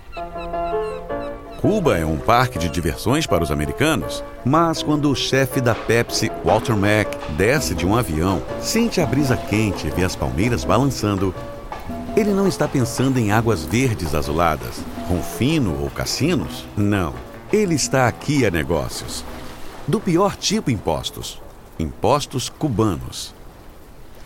Cuba 1.61 1.99
é 1.99 2.03
um 2.03 2.17
parque 2.17 2.57
de 2.57 2.67
diversões 2.67 3.27
para 3.27 3.43
os 3.43 3.51
americanos, 3.51 4.23
mas 4.43 4.81
quando 4.81 5.11
o 5.11 5.15
chefe 5.15 5.61
da 5.61 5.75
Pepsi, 5.75 6.31
Walter 6.43 6.75
Mack, 6.75 7.15
desce 7.33 7.75
de 7.75 7.85
um 7.85 7.95
avião, 7.95 8.41
sente 8.59 8.99
a 8.99 9.05
brisa 9.05 9.37
quente 9.37 9.85
e 9.85 9.91
vê 9.91 10.03
as 10.03 10.15
palmeiras 10.15 10.65
balançando, 10.65 11.31
ele 12.17 12.33
não 12.33 12.47
está 12.47 12.67
pensando 12.67 13.19
em 13.19 13.31
águas 13.31 13.63
verdes 13.63 14.15
azuladas, 14.15 14.83
Rufino 15.07 15.79
ou 15.79 15.91
cassinos? 15.91 16.65
Não. 16.75 17.13
Ele 17.53 17.75
está 17.75 18.07
aqui 18.07 18.47
a 18.47 18.49
negócios. 18.49 19.23
Do 19.87 19.99
pior 19.99 20.35
tipo 20.35 20.71
impostos. 20.71 21.39
Impostos 21.77 22.49
cubanos. 22.49 23.35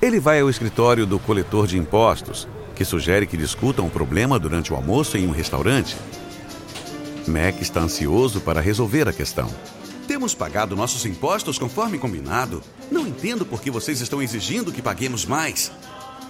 Ele 0.01 0.17
vai 0.17 0.39
ao 0.39 0.50
escritório 0.50 1.05
do 1.05 1.19
coletor 1.19 1.67
de 1.67 1.77
impostos, 1.77 2.48
que 2.79 2.86
sugere 2.86 3.27
que 3.27 3.36
discutam 3.36 3.86
o 3.86 3.89
problema 3.89 4.39
durante 4.39 4.71
o 4.71 4.75
almoço 4.77 5.17
em 5.17 5.27
um 5.27 5.31
restaurante. 5.31 5.98
Mac 7.27 7.59
está 7.59 7.81
ansioso 7.81 8.39
para 8.39 8.62
resolver 8.62 9.05
a 9.05 9.12
questão. 9.12 9.53
Temos 10.07 10.33
pagado 10.33 10.77
nossos 10.77 11.05
impostos 11.05 11.59
conforme 11.59 12.00
combinado. 12.00 12.63
Não 12.89 13.05
entendo 13.05 13.45
por 13.45 13.62
que 13.62 13.69
vocês 13.69 14.00
estão 14.00 14.21
exigindo 14.21 14.71
que 14.71 14.81
paguemos 14.81 15.25
mais. 15.25 15.74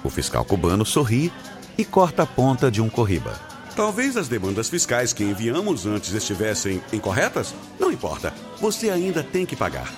O 0.04 0.10
fiscal 0.10 0.44
cubano 0.44 0.84
sorri 0.84 1.32
e 1.78 1.86
corta 1.86 2.24
a 2.24 2.26
ponta 2.26 2.72
de 2.72 2.82
um 2.82 2.90
corriba. 2.90 3.40
Talvez 3.76 4.18
as 4.18 4.28
demandas 4.28 4.70
fiscais 4.70 5.14
que 5.14 5.24
enviamos 5.24 5.86
antes 5.86 6.16
estivessem 6.16 6.82
incorretas? 6.92 7.54
Não 7.80 7.92
importa. 7.92 8.34
Você 8.60 8.90
ainda 8.90 9.22
tem 9.22 9.46
que 9.46 9.56
pagar. 9.56 9.94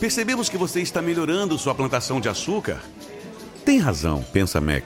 Percebemos 0.00 0.48
que 0.48 0.58
você 0.58 0.80
está 0.80 1.00
melhorando 1.00 1.56
sua 1.56 1.76
plantação 1.76 2.20
de 2.20 2.28
açúcar. 2.28 2.82
Tem 3.64 3.78
razão, 3.78 4.24
pensa 4.32 4.60
Mac. 4.60 4.82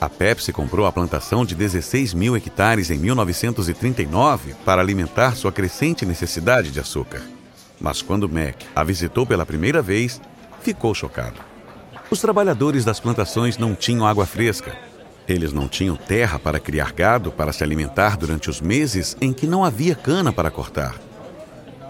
A 0.00 0.08
Pepsi 0.08 0.52
comprou 0.52 0.86
a 0.86 0.92
plantação 0.92 1.44
de 1.44 1.56
16 1.56 2.14
mil 2.14 2.36
hectares 2.36 2.88
em 2.88 2.98
1939 2.98 4.54
para 4.64 4.80
alimentar 4.80 5.34
sua 5.34 5.50
crescente 5.50 6.06
necessidade 6.06 6.70
de 6.70 6.78
açúcar. 6.78 7.20
Mas 7.80 8.00
quando 8.00 8.28
Mac 8.28 8.62
a 8.76 8.84
visitou 8.84 9.26
pela 9.26 9.44
primeira 9.44 9.82
vez, 9.82 10.20
ficou 10.62 10.94
chocado. 10.94 11.40
Os 12.10 12.20
trabalhadores 12.20 12.84
das 12.84 13.00
plantações 13.00 13.58
não 13.58 13.74
tinham 13.74 14.06
água 14.06 14.24
fresca. 14.24 14.72
Eles 15.26 15.52
não 15.52 15.66
tinham 15.66 15.96
terra 15.96 16.38
para 16.38 16.60
criar 16.60 16.92
gado 16.92 17.32
para 17.32 17.52
se 17.52 17.64
alimentar 17.64 18.16
durante 18.16 18.48
os 18.48 18.60
meses 18.60 19.16
em 19.20 19.32
que 19.32 19.48
não 19.48 19.64
havia 19.64 19.96
cana 19.96 20.32
para 20.32 20.50
cortar. 20.50 20.94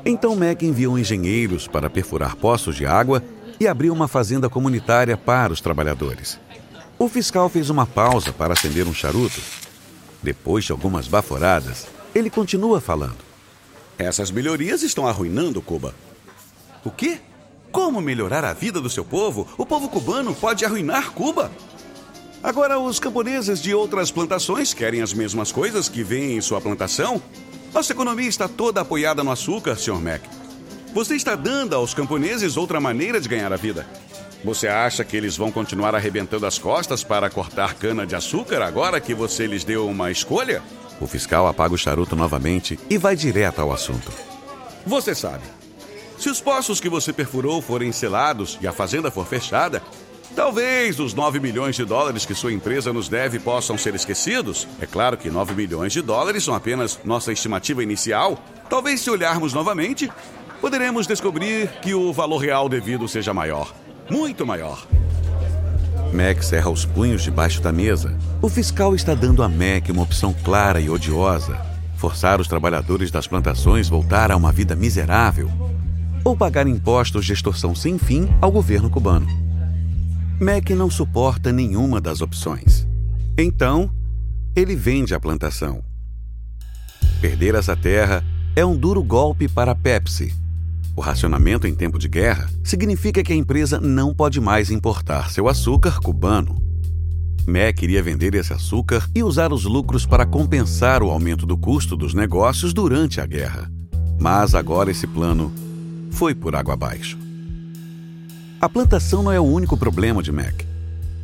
Então 0.02 0.34
Mac 0.34 0.62
enviou 0.62 0.98
engenheiros 0.98 1.68
para 1.68 1.90
perfurar 1.90 2.36
poços 2.36 2.74
de 2.74 2.86
água 2.86 3.22
e 3.60 3.68
abriu 3.68 3.92
uma 3.92 4.08
fazenda 4.08 4.48
comunitária 4.48 5.16
para 5.16 5.52
os 5.52 5.60
trabalhadores. 5.60 6.40
O 6.99 7.09
fiscal 7.09 7.49
fez 7.49 7.71
uma 7.71 7.87
pausa 7.87 8.33
para 8.33 8.55
acender 8.55 8.88
um 8.88 8.93
charuto. 8.93 9.40
Depois 10.21 10.64
de 10.64 10.73
algumas 10.73 11.06
baforadas, 11.06 11.87
ele 12.13 12.28
continua 12.28 12.80
falando. 12.80 13.19
Essas 13.97 14.32
melhorias 14.32 14.82
estão 14.82 15.06
arruinando 15.06 15.63
Cuba. 15.63 15.95
O 16.84 16.91
quê? 16.91 17.21
Como 17.71 18.00
melhorar 18.00 18.45
a 18.45 18.52
vida 18.52 18.80
do 18.80 18.91
seu 18.91 19.04
povo? 19.04 19.47
O 19.56 19.65
povo 19.65 19.89
cubano 19.89 20.34
pode 20.34 20.65
arruinar 20.65 21.13
Cuba? 21.13 21.52
Agora, 22.43 22.80
os 22.80 22.99
camponeses 22.99 23.63
de 23.63 23.73
outras 23.73 24.11
plantações 24.11 24.75
querem 24.75 25.00
as 25.00 25.13
mesmas 25.13 25.52
coisas 25.52 25.89
que 25.89 26.02
vêm 26.02 26.37
em 26.37 26.41
sua 26.41 26.61
plantação? 26.61 27.23
Nossa 27.73 27.93
economia 27.93 28.28
está 28.28 28.49
toda 28.49 28.80
apoiada 28.80 29.23
no 29.23 29.30
açúcar, 29.30 29.76
Sr. 29.76 30.00
Mac. 30.00 30.23
Você 30.93 31.15
está 31.15 31.37
dando 31.37 31.75
aos 31.75 31.95
camponeses 31.95 32.56
outra 32.56 32.80
maneira 32.80 33.21
de 33.21 33.28
ganhar 33.28 33.52
a 33.52 33.56
vida. 33.56 33.87
Você 34.44 34.68
acha 34.68 35.04
que 35.04 35.16
eles 35.16 35.36
vão 35.36 35.50
continuar 35.50 35.94
arrebentando 35.94 36.46
as 36.46 36.58
costas 36.58 37.02
para 37.02 37.28
cortar 37.28 37.74
cana-de-açúcar 37.74 38.62
agora 38.62 39.00
que 39.00 39.12
você 39.12 39.46
lhes 39.46 39.64
deu 39.64 39.88
uma 39.88 40.12
escolha? 40.12 40.62
O 41.00 41.06
fiscal 41.06 41.48
apaga 41.48 41.74
o 41.74 41.78
charuto 41.78 42.14
novamente 42.14 42.78
e 42.88 42.96
vai 42.96 43.16
direto 43.16 43.60
ao 43.60 43.72
assunto. 43.72 44.12
Você 44.86 45.14
sabe. 45.14 45.42
Se 46.16 46.28
os 46.28 46.40
poços 46.40 46.80
que 46.80 46.88
você 46.88 47.12
perfurou 47.12 47.60
forem 47.60 47.90
selados 47.90 48.58
e 48.60 48.66
a 48.66 48.72
fazenda 48.72 49.10
for 49.10 49.26
fechada, 49.26 49.82
talvez 50.36 51.00
os 51.00 51.14
9 51.14 51.40
milhões 51.40 51.74
de 51.74 51.84
dólares 51.84 52.24
que 52.24 52.34
sua 52.34 52.52
empresa 52.52 52.92
nos 52.92 53.08
deve 53.08 53.40
possam 53.40 53.76
ser 53.76 53.94
esquecidos. 53.94 54.68
É 54.80 54.86
claro 54.86 55.16
que 55.16 55.30
9 55.30 55.52
milhões 55.54 55.92
de 55.92 56.00
dólares 56.00 56.44
são 56.44 56.54
apenas 56.54 56.98
nossa 57.04 57.32
estimativa 57.32 57.82
inicial. 57.82 58.38
Talvez, 58.70 59.00
se 59.00 59.10
olharmos 59.10 59.52
novamente, 59.52 60.10
poderemos 60.60 61.08
descobrir 61.08 61.68
que 61.82 61.92
o 61.92 62.12
valor 62.12 62.38
real 62.38 62.68
devido 62.68 63.08
seja 63.08 63.34
maior 63.34 63.72
muito 64.10 64.47
maior. 64.47 64.86
Mac 66.12 66.42
cerra 66.42 66.71
os 66.71 66.84
punhos 66.84 67.23
debaixo 67.23 67.60
da 67.60 67.73
mesa. 67.73 68.16
O 68.40 68.49
fiscal 68.49 68.94
está 68.94 69.14
dando 69.14 69.42
a 69.42 69.49
Mac 69.49 69.88
uma 69.90 70.02
opção 70.02 70.34
clara 70.44 70.80
e 70.80 70.88
odiosa: 70.88 71.58
forçar 71.97 72.40
os 72.40 72.49
trabalhadores 72.49 73.10
das 73.10 73.26
plantações 73.26 73.88
voltar 73.88 74.30
a 74.30 74.36
uma 74.36 74.52
vida 74.52 74.75
miserável 74.75 75.50
ou 76.25 76.36
pagar 76.36 76.66
impostos 76.66 77.25
de 77.25 77.32
extorsão 77.32 77.75
sem 77.75 77.99
fim 77.99 78.28
ao 78.40 78.50
governo 78.50 78.90
cubano. 78.90 79.26
Mac 80.40 80.71
não 80.71 80.90
suporta 80.90 81.52
nenhuma 81.52 82.00
das 82.00 82.21
opções. 82.21 82.86
Então, 83.36 83.90
ele 84.54 84.75
vende 84.76 85.14
a 85.14 85.21
plantação. 85.21 85.82
Perder 87.21 87.54
essa 87.54 87.76
terra 87.76 88.25
é 88.54 88.64
um 88.64 88.76
duro 88.76 89.02
golpe 89.02 89.49
para 89.49 89.73
a 89.73 89.75
Pepsi, 89.75 90.34
o 90.99 91.00
racionamento 91.00 91.65
em 91.65 91.75
tempo 91.76 91.97
de 91.97 92.08
guerra 92.08 92.50
significa 92.65 93.23
que 93.23 93.32
a 93.32 93.37
empresa 93.37 93.80
não 93.80 94.13
pode 94.13 94.41
mais 94.41 94.69
importar 94.69 95.30
seu 95.30 95.49
açúcar 95.49 96.00
cubano. 96.00 96.61
Mac 97.47 97.76
queria 97.76 98.02
vender 98.02 98.34
esse 98.34 98.52
açúcar 98.52 99.08
e 99.15 99.23
usar 99.23 99.52
os 99.52 99.65
lucros 99.65 100.04
para 100.04 100.26
compensar 100.26 101.00
o 101.00 101.11
aumento 101.11 101.47
do 101.47 101.56
custo 101.56 101.97
dos 101.97 102.15
negócios 102.15 102.75
durante 102.75 103.21
a 103.21 103.26
guerra. 103.26 103.71
Mas 104.19 104.56
agora 104.56 104.91
esse 104.91 105.06
plano 105.06 105.52
foi 106.11 106.34
por 106.34 106.56
água 106.56 106.75
abaixo. 106.75 107.17
A 108.61 108.69
plantação 108.69 109.23
não 109.23 109.30
é 109.30 109.39
o 109.39 109.45
único 109.45 109.76
problema 109.76 110.21
de 110.21 110.32
Mac. 110.32 110.63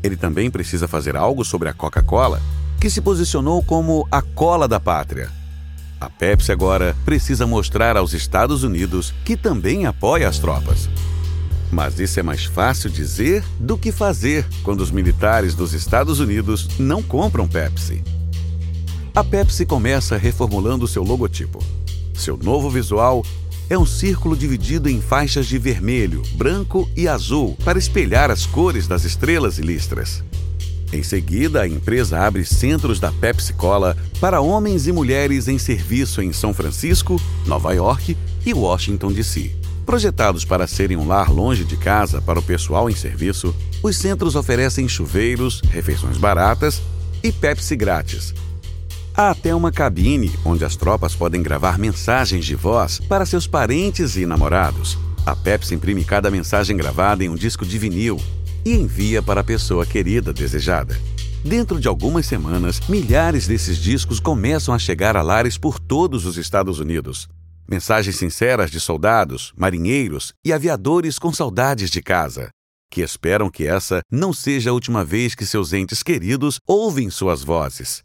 Ele 0.04 0.16
também 0.16 0.52
precisa 0.52 0.86
fazer 0.86 1.16
algo 1.16 1.44
sobre 1.44 1.68
a 1.68 1.74
Coca-Cola, 1.74 2.40
que 2.80 2.88
se 2.88 3.00
posicionou 3.00 3.60
como 3.60 4.06
a 4.08 4.22
cola 4.22 4.68
da 4.68 4.78
pátria 4.78 5.30
a 6.04 6.10
Pepsi 6.10 6.52
agora 6.52 6.94
precisa 7.02 7.46
mostrar 7.46 7.96
aos 7.96 8.12
Estados 8.12 8.62
Unidos 8.62 9.14
que 9.24 9.36
também 9.36 9.86
apoia 9.86 10.28
as 10.28 10.38
tropas. 10.38 10.88
Mas 11.72 11.98
isso 11.98 12.20
é 12.20 12.22
mais 12.22 12.44
fácil 12.44 12.90
dizer 12.90 13.42
do 13.58 13.78
que 13.78 13.90
fazer 13.90 14.46
quando 14.62 14.82
os 14.82 14.90
militares 14.90 15.54
dos 15.54 15.72
Estados 15.72 16.20
Unidos 16.20 16.68
não 16.78 17.02
compram 17.02 17.48
Pepsi. 17.48 18.04
A 19.14 19.24
Pepsi 19.24 19.64
começa 19.64 20.18
reformulando 20.18 20.86
seu 20.86 21.02
logotipo. 21.02 21.58
Seu 22.12 22.36
novo 22.36 22.68
visual 22.68 23.24
é 23.70 23.78
um 23.78 23.86
círculo 23.86 24.36
dividido 24.36 24.90
em 24.90 25.00
faixas 25.00 25.46
de 25.46 25.56
vermelho, 25.56 26.22
branco 26.34 26.88
e 26.94 27.08
azul 27.08 27.56
para 27.64 27.78
espelhar 27.78 28.30
as 28.30 28.44
cores 28.44 28.86
das 28.86 29.04
estrelas 29.04 29.58
e 29.58 29.62
listras. 29.62 30.22
Em 30.94 31.02
seguida, 31.02 31.62
a 31.62 31.66
empresa 31.66 32.20
abre 32.20 32.44
centros 32.44 33.00
da 33.00 33.10
Pepsi 33.10 33.52
Cola 33.52 33.96
para 34.20 34.40
homens 34.40 34.86
e 34.86 34.92
mulheres 34.92 35.48
em 35.48 35.58
serviço 35.58 36.22
em 36.22 36.32
São 36.32 36.54
Francisco, 36.54 37.20
Nova 37.44 37.72
York 37.72 38.16
e 38.46 38.54
Washington, 38.54 39.10
D.C. 39.12 39.50
Projetados 39.84 40.44
para 40.44 40.68
serem 40.68 40.96
um 40.96 41.08
lar 41.08 41.32
longe 41.32 41.64
de 41.64 41.76
casa 41.76 42.22
para 42.22 42.38
o 42.38 42.42
pessoal 42.42 42.88
em 42.88 42.94
serviço, 42.94 43.52
os 43.82 43.96
centros 43.96 44.36
oferecem 44.36 44.86
chuveiros, 44.86 45.60
refeições 45.68 46.16
baratas 46.16 46.80
e 47.24 47.32
Pepsi 47.32 47.74
grátis. 47.74 48.32
Há 49.16 49.30
até 49.30 49.52
uma 49.52 49.72
cabine 49.72 50.32
onde 50.44 50.64
as 50.64 50.76
tropas 50.76 51.16
podem 51.16 51.42
gravar 51.42 51.76
mensagens 51.76 52.44
de 52.44 52.54
voz 52.54 53.00
para 53.00 53.26
seus 53.26 53.48
parentes 53.48 54.16
e 54.16 54.26
namorados. 54.26 54.96
A 55.26 55.34
Pepsi 55.34 55.74
imprime 55.74 56.04
cada 56.04 56.30
mensagem 56.30 56.76
gravada 56.76 57.24
em 57.24 57.28
um 57.28 57.34
disco 57.34 57.66
de 57.66 57.80
vinil 57.80 58.20
e 58.64 58.72
envia 58.72 59.22
para 59.22 59.40
a 59.40 59.44
pessoa 59.44 59.84
querida 59.84 60.32
desejada. 60.32 60.96
Dentro 61.44 61.78
de 61.78 61.86
algumas 61.86 62.24
semanas, 62.24 62.80
milhares 62.88 63.46
desses 63.46 63.76
discos 63.76 64.18
começam 64.18 64.74
a 64.74 64.78
chegar 64.78 65.16
a 65.16 65.22
lares 65.22 65.58
por 65.58 65.78
todos 65.78 66.24
os 66.24 66.38
Estados 66.38 66.80
Unidos. 66.80 67.28
Mensagens 67.68 68.16
sinceras 68.16 68.70
de 68.70 68.80
soldados, 68.80 69.52
marinheiros 69.56 70.32
e 70.44 70.52
aviadores 70.52 71.18
com 71.18 71.32
saudades 71.32 71.90
de 71.90 72.02
casa. 72.02 72.48
que 72.90 73.00
esperam 73.00 73.50
que 73.50 73.66
essa 73.66 74.02
não 74.08 74.32
seja 74.32 74.70
a 74.70 74.72
última 74.72 75.04
vez 75.04 75.34
que 75.34 75.44
seus 75.44 75.72
entes 75.72 76.00
queridos 76.00 76.60
ouvem 76.64 77.10
suas 77.10 77.42
vozes. 77.42 78.04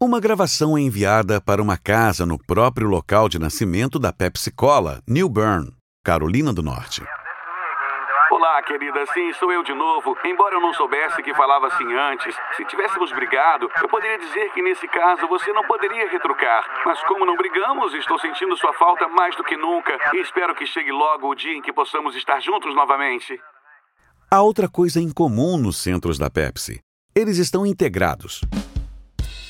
Uma 0.00 0.18
gravação 0.20 0.76
é 0.76 0.80
enviada 0.80 1.38
para 1.38 1.60
uma 1.62 1.76
casa 1.76 2.24
no 2.24 2.38
próprio 2.38 2.88
local 2.88 3.28
de 3.28 3.38
nascimento 3.38 3.98
da 3.98 4.14
Pepsi 4.14 4.50
Cola, 4.50 5.02
New 5.06 5.28
Bern, 5.28 5.70
Carolina 6.02 6.50
do 6.50 6.62
Norte. 6.62 7.02
Olá, 8.28 8.60
querida. 8.62 9.06
Sim, 9.14 9.32
sou 9.34 9.52
eu 9.52 9.62
de 9.62 9.72
novo. 9.72 10.16
Embora 10.24 10.56
eu 10.56 10.60
não 10.60 10.74
soubesse 10.74 11.22
que 11.22 11.32
falava 11.34 11.68
assim 11.68 11.94
antes, 11.94 12.34
se 12.56 12.64
tivéssemos 12.64 13.12
brigado, 13.12 13.70
eu 13.80 13.88
poderia 13.88 14.18
dizer 14.18 14.52
que 14.52 14.60
nesse 14.60 14.88
caso 14.88 15.28
você 15.28 15.52
não 15.52 15.62
poderia 15.62 16.08
retrucar. 16.10 16.64
Mas 16.84 17.00
como 17.04 17.24
não 17.24 17.36
brigamos, 17.36 17.94
estou 17.94 18.18
sentindo 18.18 18.56
sua 18.56 18.72
falta 18.72 19.06
mais 19.06 19.36
do 19.36 19.44
que 19.44 19.56
nunca 19.56 19.96
e 20.12 20.20
espero 20.20 20.56
que 20.56 20.66
chegue 20.66 20.90
logo 20.90 21.28
o 21.28 21.34
dia 21.36 21.56
em 21.56 21.62
que 21.62 21.72
possamos 21.72 22.16
estar 22.16 22.40
juntos 22.40 22.74
novamente. 22.74 23.40
Há 24.28 24.42
outra 24.42 24.68
coisa 24.68 25.00
em 25.00 25.12
comum 25.12 25.56
nos 25.56 25.76
centros 25.76 26.18
da 26.18 26.28
Pepsi. 26.28 26.80
Eles 27.14 27.38
estão 27.38 27.64
integrados. 27.64 28.40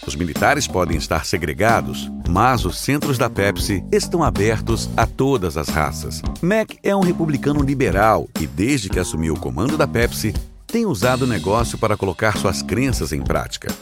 Os 0.07 0.14
militares 0.14 0.69
podem 0.69 0.97
estar 0.97 1.27
segregados, 1.27 2.11
mas 2.29 2.64
os 2.64 2.79
centros 2.79 3.19
da 3.19 3.29
Pepsi 3.29 3.85
estão 3.90 4.23
abertos 4.23 4.88
a 4.97 5.05
todas 5.05 5.57
as 5.57 5.69
raças. 5.69 6.23
Mac 6.40 6.71
é 6.83 6.95
um 6.95 7.01
republicano 7.01 7.61
liberal 7.61 8.29
e, 8.40 8.47
desde 8.47 8.88
que 8.88 9.01
assumiu 9.01 9.35
o 9.35 9.40
comando 9.40 9.77
da 9.77 9.87
Pepsi, 9.87 10.33
tem 10.66 10.87
usado 10.87 11.23
o 11.23 11.27
negócio 11.27 11.77
para 11.77 11.97
colocar 11.97 12.37
suas 12.37 12.62
crenças 12.62 13.12
em 13.12 13.21
prática. 13.21 13.75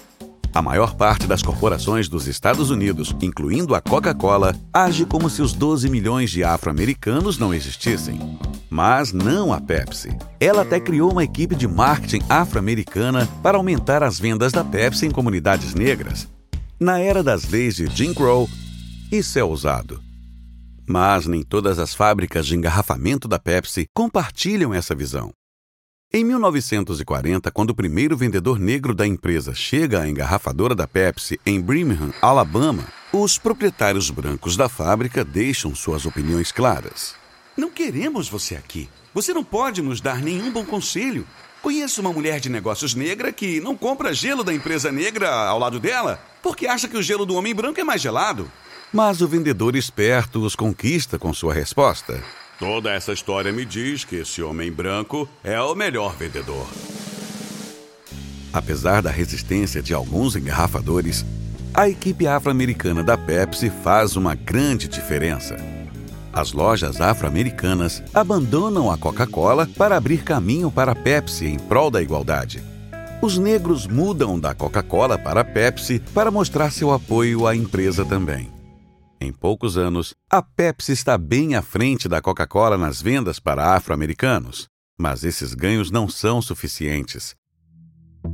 A 0.55 0.63
maior 0.63 0.95
parte 0.95 1.27
das 1.27 1.43
corporações 1.43 2.09
dos 2.09 2.29
Estados 2.29 2.71
Unidos, 2.71 3.13
incluindo 3.21 3.75
a 3.75 3.81
Coca-Cola, 3.81 4.55
age 4.73 5.05
como 5.05 5.29
se 5.29 5.43
os 5.43 5.53
12 5.53 5.91
milhões 5.91 6.31
de 6.31 6.45
afro-americanos 6.45 7.39
não 7.39 7.53
existissem. 7.53 8.39
Mas 8.71 9.13
não 9.13 9.53
a 9.53 9.61
Pepsi. 9.61 10.17
Ela 10.39 10.63
até 10.63 10.79
criou 10.79 11.11
uma 11.11 11.25
equipe 11.25 11.57
de 11.57 11.67
marketing 11.67 12.25
afro-americana 12.29 13.29
para 13.43 13.59
aumentar 13.59 14.05
as 14.05 14.21
vendas 14.21 14.53
da 14.53 14.63
Pepsi 14.63 15.07
em 15.07 15.11
comunidades 15.11 15.75
negras. 15.75 16.29
Na 16.79 17.01
era 17.01 17.21
das 17.21 17.51
leis 17.51 17.75
de 17.75 17.87
Jim 17.89 18.15
Crow, 18.15 18.49
isso 19.11 19.37
é 19.37 19.43
ousado. 19.43 20.01
Mas 20.87 21.27
nem 21.27 21.43
todas 21.43 21.81
as 21.81 21.95
fábricas 21.95 22.47
de 22.47 22.55
engarrafamento 22.55 23.27
da 23.27 23.41
Pepsi 23.41 23.87
compartilham 23.93 24.73
essa 24.73 24.95
visão. 24.95 25.33
Em 26.17 26.23
1940, 26.23 27.51
quando 27.51 27.71
o 27.71 27.75
primeiro 27.75 28.17
vendedor 28.17 28.57
negro 28.57 28.95
da 28.95 29.05
empresa 29.05 29.53
chega 29.53 30.01
à 30.01 30.09
engarrafadora 30.09 30.73
da 30.73 30.87
Pepsi 30.87 31.41
em 31.45 31.61
Birmingham, 31.61 32.13
Alabama, 32.23 32.85
os 33.13 33.37
proprietários 33.37 34.11
brancos 34.11 34.57
da 34.57 34.69
fábrica 34.69 35.25
deixam 35.25 35.75
suas 35.75 36.07
opiniões 36.07 36.53
claras. 36.53 37.17
Não 37.57 37.69
queremos 37.69 38.29
você 38.29 38.55
aqui. 38.55 38.89
Você 39.13 39.35
não 39.35 39.43
pode 39.43 39.83
nos 39.83 40.01
dar 40.01 40.23
nenhum 40.23 40.53
bom 40.53 40.65
conselho. 40.65 41.27
Conheço 41.61 42.01
uma 42.01 42.13
mulher 42.13 42.39
de 42.39 42.49
negócios 42.49 42.95
negra 42.95 43.33
que 43.33 43.61
não 43.61 43.77
compra 43.77 44.15
gelo 44.15 44.45
da 44.45 44.55
empresa 44.55 44.93
negra 44.93 45.35
ao 45.35 45.59
lado 45.59 45.81
dela 45.81 46.21
porque 46.41 46.69
acha 46.69 46.87
que 46.87 46.97
o 46.97 47.03
gelo 47.03 47.27
do 47.27 47.35
homem 47.35 47.53
branco 47.53 47.81
é 47.81 47.85
mais 47.85 48.01
gelado. 48.01 48.49
Mas 48.93 49.21
o 49.21 49.27
vendedor 49.27 49.75
esperto 49.75 50.45
os 50.45 50.55
conquista 50.55 51.19
com 51.19 51.35
sua 51.35 51.53
resposta. 51.53 52.23
Toda 52.59 52.93
essa 52.93 53.13
história 53.13 53.53
me 53.53 53.65
diz 53.65 54.05
que 54.05 54.17
esse 54.17 54.43
homem 54.43 54.71
branco 54.71 55.29
é 55.43 55.61
o 55.61 55.75
melhor 55.75 56.15
vendedor. 56.17 56.67
Apesar 58.53 59.03
da 59.03 59.11
resistência 59.11 59.83
de 59.83 59.93
alguns 59.93 60.37
engarrafadores, 60.37 61.25
a 61.73 61.89
equipe 61.89 62.29
afro-americana 62.29 63.03
da 63.03 63.19
Pepsi 63.19 63.69
faz 63.83 64.15
uma 64.15 64.37
grande 64.37 64.87
diferença. 64.87 65.57
As 66.33 66.53
lojas 66.53 67.01
afro-americanas 67.01 68.01
abandonam 68.15 68.91
a 68.91 68.97
Coca-Cola 68.97 69.69
para 69.77 69.97
abrir 69.97 70.23
caminho 70.23 70.71
para 70.71 70.93
a 70.93 70.95
Pepsi 70.95 71.47
em 71.47 71.59
prol 71.59 71.91
da 71.91 72.01
igualdade. 72.01 72.63
Os 73.21 73.39
negros 73.39 73.89
mudam 73.89 74.39
da 74.39 74.55
Coca-Cola 74.55 75.19
para 75.19 75.41
a 75.41 75.45
Pepsi 75.45 76.01
para 76.15 76.31
mostrar 76.31 76.71
seu 76.71 76.93
apoio 76.93 77.49
à 77.49 77.57
empresa 77.57 78.05
também. 78.05 78.49
Em 79.25 79.33
poucos 79.33 79.79
anos, 79.79 80.15
a 80.31 80.43
Pepsi 80.43 80.93
está 80.93 81.17
bem 81.17 81.55
à 81.55 81.63
frente 81.63 82.07
da 82.07 82.21
Coca-Cola 82.21 82.77
nas 82.77 83.01
vendas 83.01 83.41
para 83.41 83.75
afro-americanos, 83.75 84.69
mas 85.01 85.25
esses 85.25 85.55
ganhos 85.55 85.91
não 85.91 86.07
são 86.07 86.43
suficientes. 86.43 87.35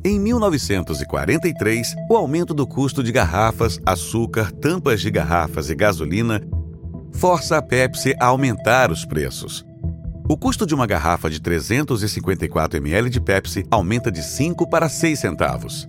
Em 0.05 0.19
1943, 0.19 1.95
o 2.11 2.17
aumento 2.17 2.53
do 2.53 2.67
custo 2.67 3.05
de 3.05 3.13
garrafas, 3.13 3.79
açúcar, 3.87 4.51
tampas 4.51 5.01
de 5.01 5.13
garrafas 5.13 5.71
e 5.71 5.77
gasolina 5.77 6.43
força 7.13 7.59
a 7.59 7.63
Pepsi 7.63 8.13
a 8.19 8.27
aumentar 8.27 8.91
os 8.91 9.05
preços. 9.05 9.65
O 10.29 10.37
custo 10.37 10.67
de 10.67 10.75
uma 10.75 10.89
garrafa 10.89 11.31
de 11.31 11.41
354 11.41 12.79
ml 12.79 13.09
de 13.09 13.21
Pepsi 13.21 13.65
aumenta 13.71 14.11
de 14.11 14.25
5 14.25 14.69
para 14.69 14.89
6 14.89 15.21
centavos. 15.21 15.89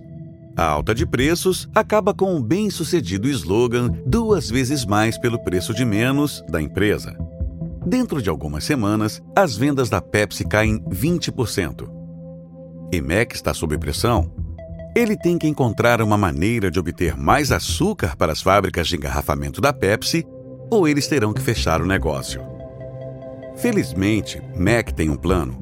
A 0.56 0.64
alta 0.64 0.94
de 0.94 1.06
preços 1.06 1.66
acaba 1.74 2.12
com 2.12 2.36
o 2.36 2.42
bem-sucedido 2.42 3.26
slogan 3.28 3.88
duas 4.04 4.50
vezes 4.50 4.84
mais 4.84 5.16
pelo 5.16 5.42
preço 5.42 5.72
de 5.72 5.84
menos 5.84 6.44
da 6.48 6.60
empresa. 6.60 7.16
Dentro 7.86 8.20
de 8.20 8.28
algumas 8.28 8.62
semanas, 8.64 9.22
as 9.34 9.56
vendas 9.56 9.88
da 9.88 10.00
Pepsi 10.00 10.44
caem 10.44 10.78
20%. 10.90 11.88
E 12.92 13.00
Mac 13.00 13.32
está 13.32 13.54
sob 13.54 13.78
pressão. 13.78 14.30
Ele 14.94 15.16
tem 15.16 15.38
que 15.38 15.48
encontrar 15.48 16.02
uma 16.02 16.18
maneira 16.18 16.70
de 16.70 16.78
obter 16.78 17.16
mais 17.16 17.50
açúcar 17.50 18.14
para 18.14 18.32
as 18.32 18.42
fábricas 18.42 18.86
de 18.86 18.96
engarrafamento 18.96 19.58
da 19.58 19.72
Pepsi, 19.72 20.26
ou 20.70 20.86
eles 20.86 21.08
terão 21.08 21.32
que 21.32 21.40
fechar 21.40 21.80
o 21.80 21.86
negócio. 21.86 22.42
Felizmente, 23.56 24.40
Mac 24.54 24.92
tem 24.92 25.08
um 25.08 25.16
plano 25.16 25.61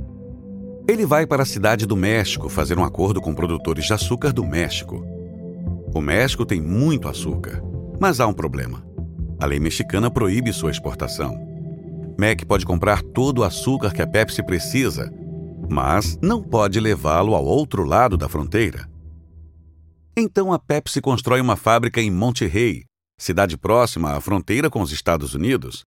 ele 0.89 1.07
vai 1.07 1.27
para 1.27 1.43
a 1.43 1.47
cidade 1.47 1.87
do 1.87 1.97
México 1.97 2.49
fazer 2.49 2.79
um 2.79 2.85
acordo 2.85 3.21
com 3.21 3.35
produtores 3.35 3.85
de 3.85 3.93
açúcar 3.93 4.33
do 4.33 4.45
México. 4.45 5.05
O 5.95 6.01
México 6.01 6.47
tem 6.47 6.61
muito 6.61 7.09
açúcar, 7.09 7.63
mas 8.01 8.21
há 8.21 8.27
um 8.27 8.33
problema. 8.33 8.85
A 9.41 9.47
lei 9.47 9.59
mexicana 9.59 10.11
proíbe 10.11 10.53
sua 10.53 10.71
exportação. 10.71 11.35
Mac 12.19 12.45
pode 12.47 12.67
comprar 12.67 13.03
todo 13.03 13.39
o 13.39 13.45
açúcar 13.45 13.93
que 13.93 14.03
a 14.03 14.07
Pepsi 14.07 14.43
precisa, 14.43 15.13
mas 15.71 16.19
não 16.21 16.43
pode 16.43 16.79
levá-lo 16.79 17.35
ao 17.35 17.45
outro 17.45 17.85
lado 17.85 18.17
da 18.17 18.29
fronteira. 18.29 18.89
Então 20.17 20.53
a 20.53 20.59
Pepsi 20.59 21.01
constrói 21.01 21.41
uma 21.41 21.57
fábrica 21.57 22.01
em 22.01 22.11
Monterrey, 22.11 22.85
cidade 23.19 23.57
próxima 23.57 24.17
à 24.17 24.21
fronteira 24.21 24.69
com 24.69 24.83
os 24.83 24.93
Estados 24.93 25.35
Unidos. 25.35 25.83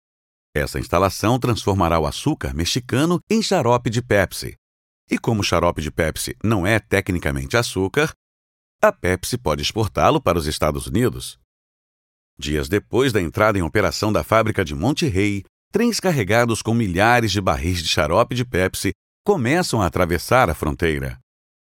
Essa 0.56 0.80
instalação 0.80 1.40
transformará 1.40 2.00
o 2.00 2.06
açúcar 2.06 2.54
mexicano 2.54 3.20
em 3.30 3.42
xarope 3.42 3.90
de 3.90 4.02
Pepsi, 4.02 4.56
e 5.12 5.18
como 5.18 5.42
o 5.42 5.44
xarope 5.44 5.82
de 5.82 5.92
Pepsi 5.92 6.38
não 6.42 6.66
é 6.66 6.80
tecnicamente 6.80 7.58
açúcar, 7.58 8.14
a 8.82 8.94
Pepsi 8.94 9.38
pode 9.38 9.62
exportá-lo 9.62 10.22
para 10.22 10.38
os 10.38 10.48
Estados 10.48 10.88
Unidos. 10.88 11.38
Dias 12.40 12.70
depois 12.70 13.12
da 13.12 13.22
entrada 13.22 13.60
em 13.60 13.62
operação 13.62 14.12
da 14.12 14.24
fábrica 14.24 14.64
de 14.64 14.74
Monterrey, 14.74 15.44
trens 15.70 16.00
carregados 16.00 16.62
com 16.62 16.74
milhares 16.74 17.32
de 17.32 17.42
barris 17.42 17.84
de 17.84 17.90
xarope 17.90 18.34
de 18.34 18.46
Pepsi 18.46 18.94
começam 19.24 19.82
a 19.82 19.86
atravessar 19.86 20.50
a 20.50 20.56
fronteira. 20.56 21.20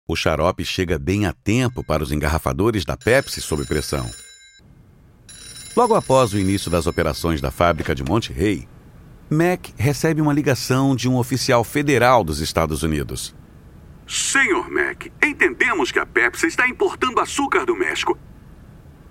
O 0.07 0.15
xarope 0.15 0.65
chega 0.65 0.97
bem 0.97 1.25
a 1.25 1.31
tempo 1.31 1.83
para 1.83 2.03
os 2.03 2.11
engarrafadores 2.11 2.83
da 2.83 2.97
Pepsi 2.97 3.41
sob 3.41 3.63
pressão. 3.65 4.09
Logo 5.77 5.93
após 5.93 6.33
o 6.33 6.39
início 6.39 6.71
das 6.71 6.87
operações 6.87 7.41
da 7.41 7.51
fábrica 7.51 7.93
de 7.93 8.03
Monterrey, 8.03 8.67
Mac 9.29 9.69
recebe 9.75 10.21
uma 10.21 10.33
ligação 10.33 10.95
de 10.95 11.09
um 11.09 11.17
oficial 11.17 11.63
federal 11.63 12.23
dos 12.23 12.39
Estados 12.39 12.83
Unidos. 12.83 13.35
Senhor 14.07 14.69
Mac, 14.69 15.07
entendemos 15.23 15.91
que 15.91 15.97
a 15.97 16.05
Pepsi 16.05 16.45
está 16.45 16.67
importando 16.67 17.19
açúcar 17.19 17.65
do 17.65 17.75
México. 17.75 18.17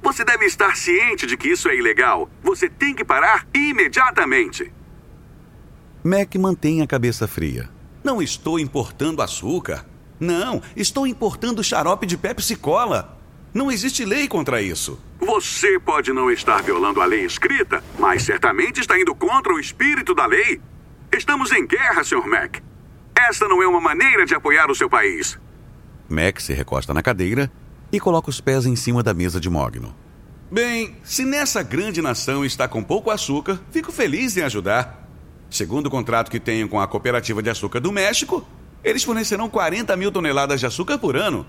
Você 0.00 0.24
deve 0.24 0.44
estar 0.44 0.76
ciente 0.76 1.26
de 1.26 1.36
que 1.36 1.48
isso 1.48 1.68
é 1.68 1.76
ilegal. 1.76 2.30
Você 2.42 2.68
tem 2.68 2.94
que 2.94 3.04
parar 3.04 3.46
imediatamente. 3.52 4.72
Mac 6.04 6.32
mantém 6.36 6.80
a 6.80 6.86
cabeça 6.86 7.26
fria. 7.26 7.68
Não 8.04 8.22
estou 8.22 8.60
importando 8.60 9.20
açúcar. 9.20 9.84
Não, 10.20 10.62
estou 10.76 11.06
importando 11.08 11.64
xarope 11.64 12.06
de 12.06 12.16
Pepsi 12.16 12.54
Cola. 12.54 13.18
Não 13.54 13.70
existe 13.70 14.04
lei 14.04 14.26
contra 14.26 14.60
isso. 14.60 15.00
Você 15.20 15.78
pode 15.78 16.12
não 16.12 16.28
estar 16.28 16.60
violando 16.60 17.00
a 17.00 17.04
lei 17.04 17.24
escrita, 17.24 17.84
mas 17.96 18.24
certamente 18.24 18.80
está 18.80 19.00
indo 19.00 19.14
contra 19.14 19.54
o 19.54 19.60
espírito 19.60 20.12
da 20.12 20.26
lei. 20.26 20.60
Estamos 21.16 21.52
em 21.52 21.64
guerra, 21.64 22.02
Sr. 22.02 22.26
Mac. 22.26 22.56
Esta 23.16 23.46
não 23.46 23.62
é 23.62 23.66
uma 23.68 23.80
maneira 23.80 24.26
de 24.26 24.34
apoiar 24.34 24.68
o 24.72 24.74
seu 24.74 24.90
país. 24.90 25.38
Mac 26.08 26.40
se 26.40 26.52
recosta 26.52 26.92
na 26.92 27.00
cadeira 27.00 27.48
e 27.92 28.00
coloca 28.00 28.28
os 28.28 28.40
pés 28.40 28.66
em 28.66 28.74
cima 28.74 29.04
da 29.04 29.14
mesa 29.14 29.38
de 29.38 29.48
Mogno. 29.48 29.94
Bem, 30.50 30.96
se 31.04 31.24
nessa 31.24 31.62
grande 31.62 32.02
nação 32.02 32.44
está 32.44 32.66
com 32.66 32.82
pouco 32.82 33.08
açúcar, 33.08 33.60
fico 33.70 33.92
feliz 33.92 34.36
em 34.36 34.42
ajudar. 34.42 35.08
Segundo 35.48 35.86
o 35.86 35.90
contrato 35.90 36.28
que 36.28 36.40
tenho 36.40 36.68
com 36.68 36.80
a 36.80 36.88
Cooperativa 36.88 37.40
de 37.40 37.50
Açúcar 37.50 37.78
do 37.78 37.92
México, 37.92 38.44
eles 38.82 39.04
fornecerão 39.04 39.48
40 39.48 39.96
mil 39.96 40.10
toneladas 40.10 40.58
de 40.58 40.66
açúcar 40.66 40.98
por 40.98 41.16
ano. 41.16 41.46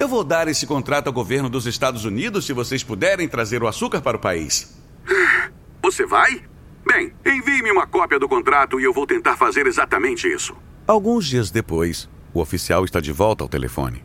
Eu 0.00 0.08
vou 0.08 0.24
dar 0.24 0.48
esse 0.48 0.66
contrato 0.66 1.08
ao 1.08 1.12
governo 1.12 1.50
dos 1.50 1.66
Estados 1.66 2.06
Unidos 2.06 2.46
se 2.46 2.54
vocês 2.54 2.82
puderem 2.82 3.28
trazer 3.28 3.62
o 3.62 3.68
açúcar 3.68 4.00
para 4.00 4.16
o 4.16 4.20
país. 4.20 4.74
Você 5.82 6.06
vai? 6.06 6.42
Bem, 6.86 7.12
envie-me 7.22 7.70
uma 7.70 7.86
cópia 7.86 8.18
do 8.18 8.26
contrato 8.26 8.80
e 8.80 8.84
eu 8.84 8.94
vou 8.94 9.06
tentar 9.06 9.36
fazer 9.36 9.66
exatamente 9.66 10.26
isso. 10.26 10.56
Alguns 10.86 11.26
dias 11.26 11.50
depois, 11.50 12.08
o 12.32 12.40
oficial 12.40 12.82
está 12.86 12.98
de 12.98 13.12
volta 13.12 13.44
ao 13.44 13.48
telefone 13.48 14.02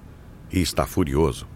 e 0.51 0.61
está 0.61 0.85
furioso. 0.85 1.47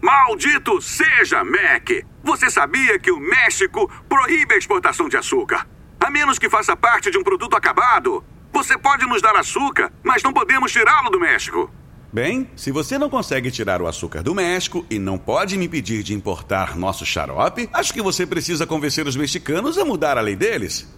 Maldito 0.00 0.80
seja, 0.80 1.44
Mac! 1.44 1.90
Você 2.24 2.48
sabia 2.48 2.98
que 2.98 3.10
o 3.10 3.20
México 3.20 3.86
proíbe 4.08 4.54
a 4.54 4.58
exportação 4.58 5.10
de 5.10 5.18
açúcar? 5.18 5.68
A 6.00 6.10
menos 6.10 6.38
que 6.38 6.48
faça 6.48 6.74
parte 6.74 7.10
de 7.10 7.18
um 7.18 7.22
produto 7.22 7.54
acabado. 7.54 8.24
Você 8.50 8.78
pode 8.78 9.04
nos 9.04 9.20
dar 9.20 9.36
açúcar, 9.36 9.92
mas 10.02 10.22
não 10.22 10.32
podemos 10.32 10.72
tirá-lo 10.72 11.10
do 11.10 11.20
México. 11.20 11.70
Bem, 12.10 12.48
se 12.56 12.70
você 12.70 12.96
não 12.96 13.10
consegue 13.10 13.50
tirar 13.50 13.82
o 13.82 13.86
açúcar 13.86 14.22
do 14.22 14.34
México 14.34 14.84
e 14.88 14.98
não 14.98 15.18
pode 15.18 15.58
me 15.58 15.66
impedir 15.66 16.02
de 16.02 16.14
importar 16.14 16.74
nosso 16.74 17.04
xarope, 17.04 17.68
acho 17.70 17.92
que 17.92 18.00
você 18.00 18.24
precisa 18.24 18.66
convencer 18.66 19.06
os 19.06 19.14
mexicanos 19.14 19.76
a 19.76 19.84
mudar 19.84 20.16
a 20.16 20.22
lei 20.22 20.34
deles. 20.34 20.88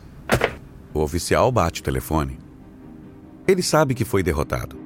O 0.95 1.01
oficial 1.01 1.51
bate 1.51 1.81
o 1.81 1.85
telefone. 1.85 2.39
Ele 3.47 3.63
sabe 3.63 3.93
que 3.93 4.05
foi 4.05 4.23
derrotado. 4.23 4.79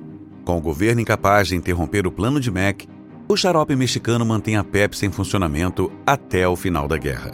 Com 0.46 0.56
o 0.56 0.60
governo 0.62 1.02
incapaz 1.02 1.48
de 1.48 1.56
interromper 1.56 2.06
o 2.06 2.12
plano 2.12 2.40
de 2.40 2.50
Mac, 2.50 2.84
o 3.28 3.36
xarope 3.36 3.76
mexicano 3.76 4.24
mantém 4.24 4.56
a 4.56 4.64
Pepsi 4.64 5.04
em 5.04 5.12
funcionamento 5.12 5.92
até 6.06 6.48
o 6.48 6.56
final 6.56 6.88
da 6.88 6.96
guerra. 6.96 7.32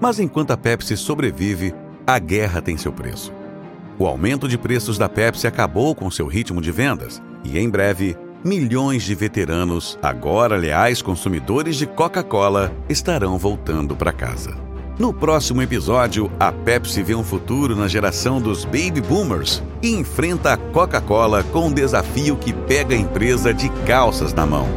Mas 0.00 0.18
enquanto 0.18 0.50
a 0.50 0.56
Pepsi 0.56 0.96
sobrevive, 0.96 1.72
a 2.04 2.18
guerra 2.18 2.60
tem 2.60 2.76
seu 2.76 2.92
preço. 2.92 3.32
O 3.98 4.06
aumento 4.06 4.48
de 4.48 4.58
preços 4.58 4.98
da 4.98 5.08
Pepsi 5.08 5.46
acabou 5.46 5.94
com 5.94 6.10
seu 6.10 6.26
ritmo 6.26 6.60
de 6.60 6.72
vendas 6.72 7.22
e, 7.44 7.56
em 7.56 7.68
breve, 7.68 8.16
milhões 8.44 9.02
de 9.02 9.14
veteranos, 9.14 9.98
agora 10.02 10.56
leais 10.56 11.00
consumidores 11.00 11.76
de 11.76 11.86
Coca-Cola, 11.86 12.72
estarão 12.88 13.38
voltando 13.38 13.96
para 13.96 14.12
casa. 14.12 14.56
No 14.98 15.12
próximo 15.12 15.62
episódio, 15.62 16.30
a 16.38 16.52
Pepsi 16.52 17.02
vê 17.02 17.14
um 17.14 17.24
futuro 17.24 17.74
na 17.74 17.88
geração 17.88 18.40
dos 18.40 18.64
baby 18.64 19.00
boomers 19.00 19.62
e 19.82 19.90
enfrenta 19.90 20.52
a 20.52 20.56
Coca-Cola 20.56 21.42
com 21.44 21.68
um 21.68 21.72
desafio 21.72 22.36
que 22.36 22.52
pega 22.52 22.94
a 22.94 22.98
empresa 22.98 23.54
de 23.54 23.68
calças 23.86 24.34
na 24.34 24.44
mão. 24.44 24.68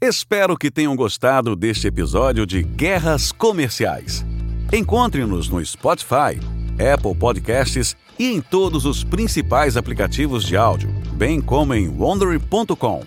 Espero 0.00 0.56
que 0.56 0.70
tenham 0.70 0.94
gostado 0.94 1.56
deste 1.56 1.86
episódio 1.86 2.46
de 2.46 2.62
Guerras 2.62 3.32
Comerciais. 3.32 4.24
Encontre-nos 4.72 5.48
no 5.48 5.64
Spotify, 5.64 6.38
Apple 6.78 7.14
Podcasts 7.14 7.96
e 8.18 8.32
em 8.32 8.40
todos 8.40 8.84
os 8.84 9.04
principais 9.04 9.76
aplicativos 9.76 10.44
de 10.44 10.56
áudio, 10.56 10.90
bem 11.12 11.40
como 11.40 11.74
em 11.74 11.88
wondery.com. 11.88 13.02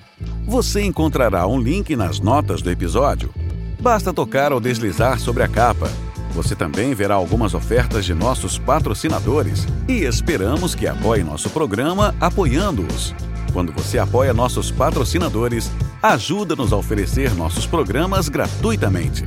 Você 0.45 0.81
encontrará 0.83 1.47
um 1.47 1.59
link 1.59 1.95
nas 1.95 2.19
notas 2.19 2.61
do 2.61 2.69
episódio. 2.69 3.33
Basta 3.79 4.13
tocar 4.13 4.53
ou 4.53 4.59
deslizar 4.59 5.19
sobre 5.19 5.43
a 5.43 5.47
capa. 5.47 5.89
Você 6.33 6.55
também 6.55 6.93
verá 6.93 7.15
algumas 7.15 7.53
ofertas 7.53 8.05
de 8.05 8.13
nossos 8.13 8.57
patrocinadores 8.57 9.67
e 9.87 10.03
esperamos 10.03 10.73
que 10.73 10.87
apoie 10.87 11.23
nosso 11.23 11.49
programa 11.49 12.15
apoiando-os. 12.19 13.13
Quando 13.51 13.73
você 13.73 13.97
apoia 13.99 14.33
nossos 14.33 14.71
patrocinadores, 14.71 15.69
ajuda-nos 16.01 16.71
a 16.71 16.77
oferecer 16.77 17.33
nossos 17.35 17.65
programas 17.65 18.29
gratuitamente. 18.29 19.25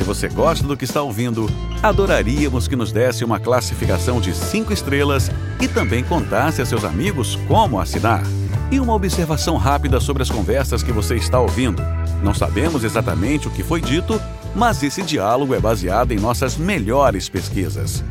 Se 0.00 0.04
você 0.04 0.28
gosta 0.30 0.66
do 0.66 0.78
que 0.78 0.86
está 0.86 1.02
ouvindo, 1.02 1.46
adoraríamos 1.82 2.66
que 2.66 2.74
nos 2.74 2.90
desse 2.90 3.22
uma 3.22 3.38
classificação 3.38 4.18
de 4.18 4.34
5 4.34 4.72
estrelas 4.72 5.30
e 5.60 5.68
também 5.68 6.02
contasse 6.02 6.62
a 6.62 6.64
seus 6.64 6.84
amigos 6.86 7.38
como 7.46 7.78
assinar. 7.78 8.22
E 8.70 8.80
uma 8.80 8.94
observação 8.94 9.58
rápida 9.58 10.00
sobre 10.00 10.22
as 10.22 10.30
conversas 10.30 10.82
que 10.82 10.90
você 10.90 11.16
está 11.16 11.38
ouvindo. 11.38 11.82
Não 12.22 12.32
sabemos 12.32 12.82
exatamente 12.82 13.46
o 13.46 13.50
que 13.50 13.62
foi 13.62 13.82
dito, 13.82 14.18
mas 14.54 14.82
esse 14.82 15.02
diálogo 15.02 15.54
é 15.54 15.60
baseado 15.60 16.12
em 16.12 16.18
nossas 16.18 16.56
melhores 16.56 17.28
pesquisas. 17.28 18.02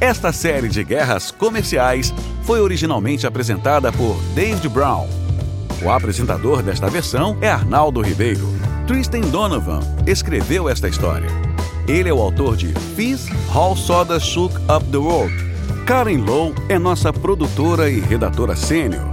Esta 0.00 0.32
série 0.32 0.70
de 0.70 0.82
guerras 0.82 1.30
comerciais 1.30 2.12
foi 2.44 2.58
originalmente 2.62 3.26
apresentada 3.26 3.92
por 3.92 4.18
David 4.34 4.66
Brown. 4.70 5.06
O 5.82 5.90
apresentador 5.90 6.62
desta 6.62 6.88
versão 6.88 7.36
é 7.42 7.50
Arnaldo 7.50 8.00
Ribeiro. 8.00 8.57
Tristan 8.88 9.20
Donovan 9.20 9.80
escreveu 10.06 10.66
esta 10.66 10.88
história. 10.88 11.28
Ele 11.86 12.08
é 12.08 12.12
o 12.12 12.22
autor 12.22 12.56
de 12.56 12.72
Peace 12.96 13.30
How 13.54 13.76
Soda 13.76 14.18
Shook 14.18 14.56
Up 14.62 14.82
the 14.90 14.96
World. 14.96 15.34
Karen 15.84 16.16
Lowe 16.16 16.54
é 16.70 16.78
nossa 16.78 17.12
produtora 17.12 17.90
e 17.90 18.00
redatora 18.00 18.56
sênior. 18.56 19.04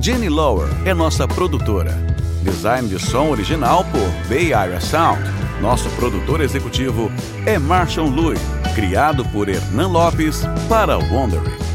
Jenny 0.00 0.30
Lower 0.30 0.70
é 0.86 0.94
nossa 0.94 1.28
produtora. 1.28 1.92
Design 2.42 2.88
de 2.88 2.98
som 2.98 3.28
original 3.28 3.84
por 3.84 4.08
Bay 4.26 4.54
Area 4.54 4.80
Sound. 4.80 5.20
Nosso 5.60 5.90
produtor 5.90 6.40
executivo 6.40 7.12
é 7.44 7.58
Marshall 7.58 8.08
Louis 8.08 8.40
criado 8.74 9.22
por 9.26 9.50
Hernan 9.50 9.88
Lopes 9.88 10.44
para 10.66 10.96
Wondering. 10.96 11.69